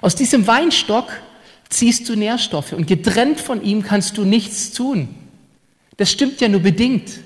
Aus 0.01 0.15
diesem 0.15 0.47
Weinstock 0.47 1.11
ziehst 1.69 2.07
du 2.09 2.15
Nährstoffe 2.15 2.73
und 2.73 2.87
getrennt 2.87 3.39
von 3.39 3.63
ihm 3.63 3.83
kannst 3.83 4.17
du 4.17 4.23
nichts 4.23 4.71
tun. 4.71 5.09
Das 5.97 6.11
stimmt 6.11 6.39
ja 6.41 6.47
nur 6.47 6.61
bedingt. 6.61 7.19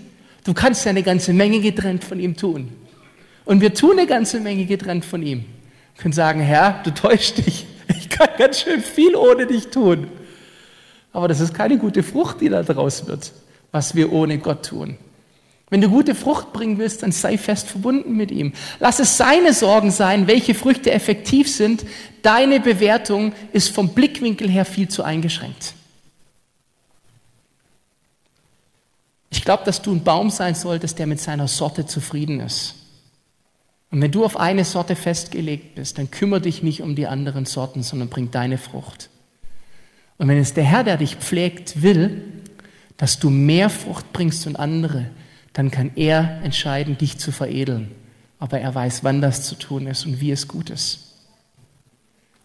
Du 0.44 0.54
kannst 0.54 0.86
ja 0.86 0.90
eine 0.90 1.04
ganze 1.04 1.34
Menge 1.34 1.60
getrennt 1.60 2.04
von 2.04 2.20
ihm 2.20 2.36
tun. 2.36 2.72
Und 3.46 3.62
wir 3.62 3.74
tun 3.74 3.92
eine 3.98 4.08
ganze 4.08 4.40
Menge 4.40 4.66
getrennt 4.66 5.06
von 5.06 5.22
ihm. 5.22 5.40
Wir 5.96 6.02
können 6.02 6.14
sagen, 6.14 6.40
Herr, 6.40 6.82
du 6.84 6.92
täuschst 6.92 7.46
dich. 7.46 7.66
Ich 8.00 8.10
kann 8.10 8.30
ganz 8.38 8.62
schön 8.62 8.82
viel 8.82 9.16
ohne 9.16 9.46
dich 9.46 9.68
tun. 9.68 10.08
Aber 11.14 11.28
das 11.28 11.40
ist 11.40 11.54
keine 11.54 11.78
gute 11.78 12.04
Frucht, 12.04 12.42
die 12.42 12.50
da 12.50 12.64
draus 12.64 13.06
wird, 13.08 13.32
was 13.72 13.96
wir 13.96 14.12
ohne 14.14 14.38
Gott 14.38 14.66
tun. 14.66 14.98
Wenn 15.72 15.80
du 15.80 15.90
gute 15.90 16.16
Frucht 16.16 16.52
bringen 16.52 16.78
willst, 16.80 17.02
dann 17.02 17.14
sei 17.14 17.38
fest 17.38 17.70
verbunden 17.70 18.18
mit 18.18 18.30
ihm. 18.30 18.52
Lass 18.82 19.00
es 19.00 19.16
seine 19.16 19.54
Sorgen 19.54 19.90
sein, 19.90 20.28
welche 20.28 20.54
Früchte 20.54 20.92
effektiv 20.92 21.50
sind. 21.50 21.86
Deine 22.24 22.60
Bewertung 22.60 23.32
ist 23.54 23.70
vom 23.70 23.94
Blickwinkel 23.94 24.50
her 24.50 24.66
viel 24.66 24.90
zu 24.90 25.02
eingeschränkt. 25.02 25.74
Ich 29.30 29.46
glaube, 29.46 29.64
dass 29.64 29.82
du 29.82 29.94
ein 29.94 30.04
Baum 30.04 30.30
sein 30.30 30.56
solltest, 30.56 31.00
der 31.00 31.08
mit 31.08 31.22
seiner 31.22 31.48
Sorte 31.48 31.86
zufrieden 31.86 32.42
ist. 32.42 32.76
Und 33.92 34.02
wenn 34.02 34.12
du 34.12 34.26
auf 34.26 34.36
eine 34.38 34.66
Sorte 34.66 34.98
festgelegt 34.98 35.76
bist, 35.76 35.98
dann 35.98 36.12
kümmere 36.12 36.42
dich 36.42 36.64
nicht 36.64 36.82
um 36.82 36.98
die 36.98 37.08
anderen 37.08 37.46
Sorten, 37.46 37.82
sondern 37.82 38.10
bring 38.10 38.30
deine 38.30 38.58
Frucht. 38.58 39.10
Und 40.18 40.28
wenn 40.28 40.38
es 40.38 40.54
der 40.54 40.66
Herr, 40.66 40.84
der 40.84 40.98
dich 40.98 41.16
pflegt, 41.16 41.82
will, 41.82 42.24
dass 42.98 43.20
du 43.20 43.30
mehr 43.30 43.70
Frucht 43.70 44.12
bringst 44.12 44.46
und 44.48 44.58
andere, 44.58 45.06
dann 45.54 45.72
kann 45.72 45.92
er 45.96 46.42
entscheiden, 46.44 46.98
dich 46.98 47.18
zu 47.18 47.32
veredeln. 47.32 47.92
Aber 48.40 48.60
er 48.60 48.74
weiß, 48.74 49.04
wann 49.04 49.22
das 49.22 49.44
zu 49.44 49.56
tun 49.56 49.88
ist 49.88 50.06
und 50.06 50.22
wie 50.22 50.32
es 50.32 50.48
gut 50.48 50.70
ist. 50.70 51.12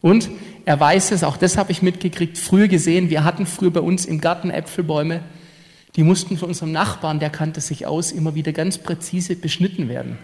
Und 0.03 0.29
er 0.65 0.79
weiß 0.79 1.13
es, 1.13 1.25
auch 1.25 1.37
das 1.37 1.57
habe 1.57 1.73
ich 1.73 1.83
mitgekriegt, 1.83 2.37
früher 2.37 2.69
gesehen, 2.69 3.11
wir 3.11 3.25
hatten 3.25 3.47
früher 3.47 3.73
bei 3.73 3.81
uns 3.81 4.05
im 4.05 4.21
Garten 4.21 4.51
Äpfelbäume, 4.51 5.23
die 5.97 6.03
mussten 6.03 6.37
von 6.37 6.49
unserem 6.49 6.73
Nachbarn, 6.73 7.19
der 7.19 7.31
kannte 7.31 7.61
sich 7.61 7.87
aus, 7.87 8.13
immer 8.13 8.35
wieder 8.35 8.53
ganz 8.53 8.79
präzise 8.79 9.35
beschnitten 9.35 9.89
werden. 9.89 10.19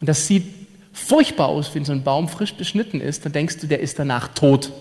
Und 0.00 0.08
das 0.08 0.26
sieht 0.26 0.44
furchtbar 0.92 1.48
aus, 1.48 1.74
wenn 1.74 1.84
so 1.84 1.92
ein 1.92 2.04
Baum 2.04 2.28
frisch 2.28 2.54
beschnitten 2.54 3.00
ist, 3.00 3.24
dann 3.24 3.32
denkst 3.32 3.58
du, 3.58 3.66
der 3.66 3.80
ist 3.80 3.98
danach 3.98 4.28
tot 4.28 4.72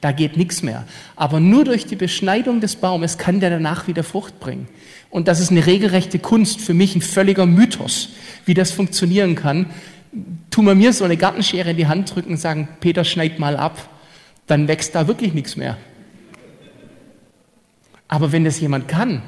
da 0.00 0.12
geht 0.12 0.36
nichts 0.36 0.62
mehr. 0.62 0.84
Aber 1.16 1.40
nur 1.40 1.64
durch 1.64 1.86
die 1.86 1.96
Beschneidung 1.96 2.60
des 2.60 2.76
Baumes 2.76 3.18
kann 3.18 3.40
der 3.40 3.50
danach 3.50 3.88
wieder 3.88 4.04
Frucht 4.04 4.38
bringen. 4.38 4.68
Und 5.10 5.28
das 5.28 5.40
ist 5.40 5.50
eine 5.50 5.66
regelrechte 5.66 6.18
Kunst, 6.18 6.60
für 6.60 6.74
mich 6.74 6.94
ein 6.94 7.02
völliger 7.02 7.46
Mythos, 7.46 8.10
wie 8.44 8.54
das 8.54 8.70
funktionieren 8.70 9.34
kann. 9.34 9.66
Tu 10.50 10.62
mal 10.62 10.74
mir 10.74 10.92
so 10.92 11.04
eine 11.04 11.16
Gartenschere 11.16 11.70
in 11.70 11.76
die 11.76 11.86
Hand 11.86 12.14
drücken 12.14 12.32
und 12.32 12.36
sagen, 12.36 12.68
Peter, 12.80 13.04
schneid 13.04 13.38
mal 13.38 13.56
ab, 13.56 13.88
dann 14.46 14.68
wächst 14.68 14.94
da 14.94 15.08
wirklich 15.08 15.34
nichts 15.34 15.56
mehr. 15.56 15.76
Aber 18.06 18.32
wenn 18.32 18.44
das 18.44 18.60
jemand 18.60 18.88
kann, 18.88 19.22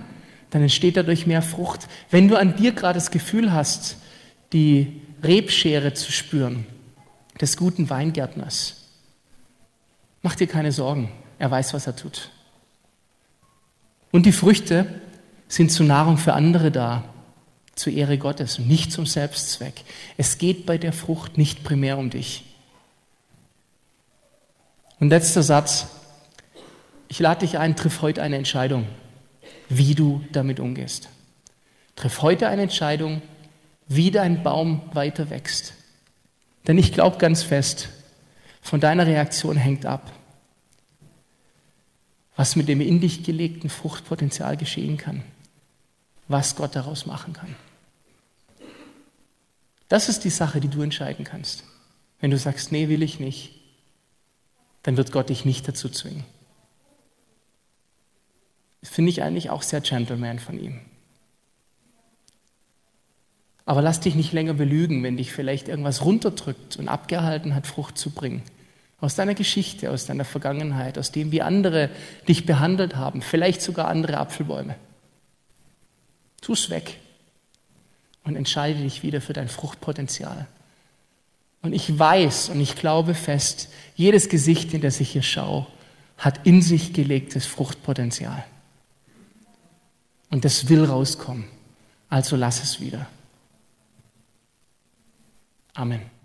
dann 0.51 0.63
entsteht 0.63 0.97
dadurch 0.97 1.27
mehr 1.27 1.43
Frucht. 1.43 1.89
Wenn 2.11 2.29
du 2.29 2.37
an 2.37 2.57
dir 2.57 2.73
gerade 2.73 2.99
das 2.99 3.11
Gefühl 3.11 3.53
hast, 3.53 3.99
die 4.53 5.01
Rebschere 5.23 5.95
zu 5.95 6.13
spüren, 6.13 6.67
des 7.41 7.57
guten 7.57 7.89
Weingärtners, 7.89 8.80
Mach 10.23 10.35
dir 10.35 10.47
keine 10.47 10.73
Sorgen, 10.73 11.11
er 11.39 11.51
weiß, 11.51 11.73
was 11.75 11.87
er 11.87 11.97
tut. 11.97 12.31
Und 14.11 14.27
die 14.27 14.33
Früchte 14.33 15.01
sind 15.49 15.73
zur 15.73 15.87
Nahrung 15.87 16.19
für 16.19 16.35
andere 16.35 16.71
da, 16.71 17.05
zur 17.75 17.93
Ehre 17.93 18.19
Gottes 18.19 18.59
und 18.59 18.69
nicht 18.69 18.93
zum 18.93 19.07
Selbstzweck. 19.07 19.85
Es 20.17 20.39
geht 20.39 20.67
bei 20.67 20.79
der 20.79 20.93
Frucht 20.93 21.39
nicht 21.39 21.65
primär 21.65 21.97
um 21.99 22.11
dich. 22.11 22.45
Und 24.99 25.09
letzter 25.09 25.43
Satz. 25.43 25.87
Ich 27.09 27.19
lade 27.19 27.41
dich 27.41 27.59
ein, 27.59 27.75
triff 27.75 28.03
heute 28.03 28.23
eine 28.23 28.37
Entscheidung, 28.37 28.87
wie 29.69 29.95
du 29.95 30.23
damit 30.31 30.61
umgehst. 30.61 31.09
Triff 31.97 32.23
heute 32.23 32.49
eine 32.49 32.63
Entscheidung, 32.63 33.23
wie 33.89 34.11
dein 34.11 34.43
Baum 34.43 34.83
weiter 34.93 35.31
wächst. 35.31 35.73
Denn 36.69 36.79
ich 36.79 36.93
glaube 36.93 37.19
ganz 37.19 37.43
fest, 37.43 37.89
von 38.71 38.79
deiner 38.79 39.05
Reaktion 39.05 39.57
hängt 39.57 39.85
ab, 39.85 40.13
was 42.37 42.55
mit 42.55 42.69
dem 42.69 42.81
in 42.81 43.01
dich 43.01 43.25
gelegten 43.25 43.69
Fruchtpotenzial 43.69 44.57
geschehen 44.57 44.97
kann, 44.97 45.25
was 46.29 46.55
Gott 46.55 46.77
daraus 46.77 47.05
machen 47.05 47.33
kann. 47.33 47.57
Das 49.89 50.09
ist 50.09 50.23
die 50.23 50.31
Sache, 50.31 50.61
die 50.61 50.69
du 50.69 50.83
entscheiden 50.83 51.25
kannst. 51.25 51.65
Wenn 52.21 52.31
du 52.31 52.39
sagst, 52.39 52.71
nee, 52.71 52.89
will 52.89 53.03
ich 53.03 53.19
nicht, 53.19 53.59
dann 54.85 54.97
wird 54.97 55.11
Gott 55.11 55.31
dich 55.31 55.45
nicht 55.45 55.67
dazu 55.67 55.89
zwingen. 55.89 56.23
Das 58.83 58.91
finde 58.91 59.11
ich 59.11 59.25
eigentlich 59.25 59.51
auch 59.51 59.63
sehr 59.63 59.81
gentleman 59.81 60.39
von 60.39 60.61
ihm. 60.61 60.79
Aber 63.65 63.83
lass 63.83 63.99
dich 63.99 64.15
nicht 64.15 64.33
länger 64.33 64.55
belügen, 64.55 65.03
wenn 65.03 65.17
dich 65.17 65.33
vielleicht 65.33 65.67
irgendwas 65.67 66.05
runterdrückt 66.05 66.77
und 66.77 66.87
abgehalten 66.87 67.57
hat, 67.57 67.67
Frucht 67.67 67.99
zu 67.99 68.11
bringen. 68.11 68.45
Aus 69.01 69.15
deiner 69.15 69.35
Geschichte, 69.35 69.91
aus 69.91 70.07
deiner 70.07 70.25
Vergangenheit, 70.25 70.99
aus 70.99 71.11
dem, 71.11 71.33
wie 71.33 71.43
andere 71.43 71.91
dich 72.29 72.45
behandelt 72.45 72.97
haben, 72.97 73.23
vielleicht 73.23 73.63
sogar 73.63 73.89
andere 73.89 74.19
Apfelbäume. 74.19 74.77
Tu 76.43 76.53
es 76.53 76.71
weg 76.71 76.99
und 78.25 78.37
entscheide 78.37 78.81
dich 78.81 79.03
wieder 79.03 79.21
für 79.21 79.33
dein 79.33 79.49
Fruchtpotenzial. 79.49 80.47
Und 81.63 81.73
ich 81.73 81.99
weiß 81.99 82.51
und 82.51 82.61
ich 82.61 82.77
glaube 82.77 83.15
fest, 83.15 83.69
jedes 83.95 84.29
Gesicht, 84.29 84.73
in 84.75 84.81
das 84.81 85.01
ich 85.01 85.11
hier 85.11 85.23
schaue, 85.23 85.67
hat 86.17 86.47
in 86.47 86.63
sich 86.63 86.93
gelegtes 86.93 87.47
Fruchtpotenzial. 87.47 88.45
Und 90.31 90.45
das 90.45 90.69
will 90.69 90.85
rauskommen. 90.85 91.45
Also 92.09 92.37
lass 92.37 92.63
es 92.63 92.81
wieder. 92.81 93.07
Amen. 95.75 96.20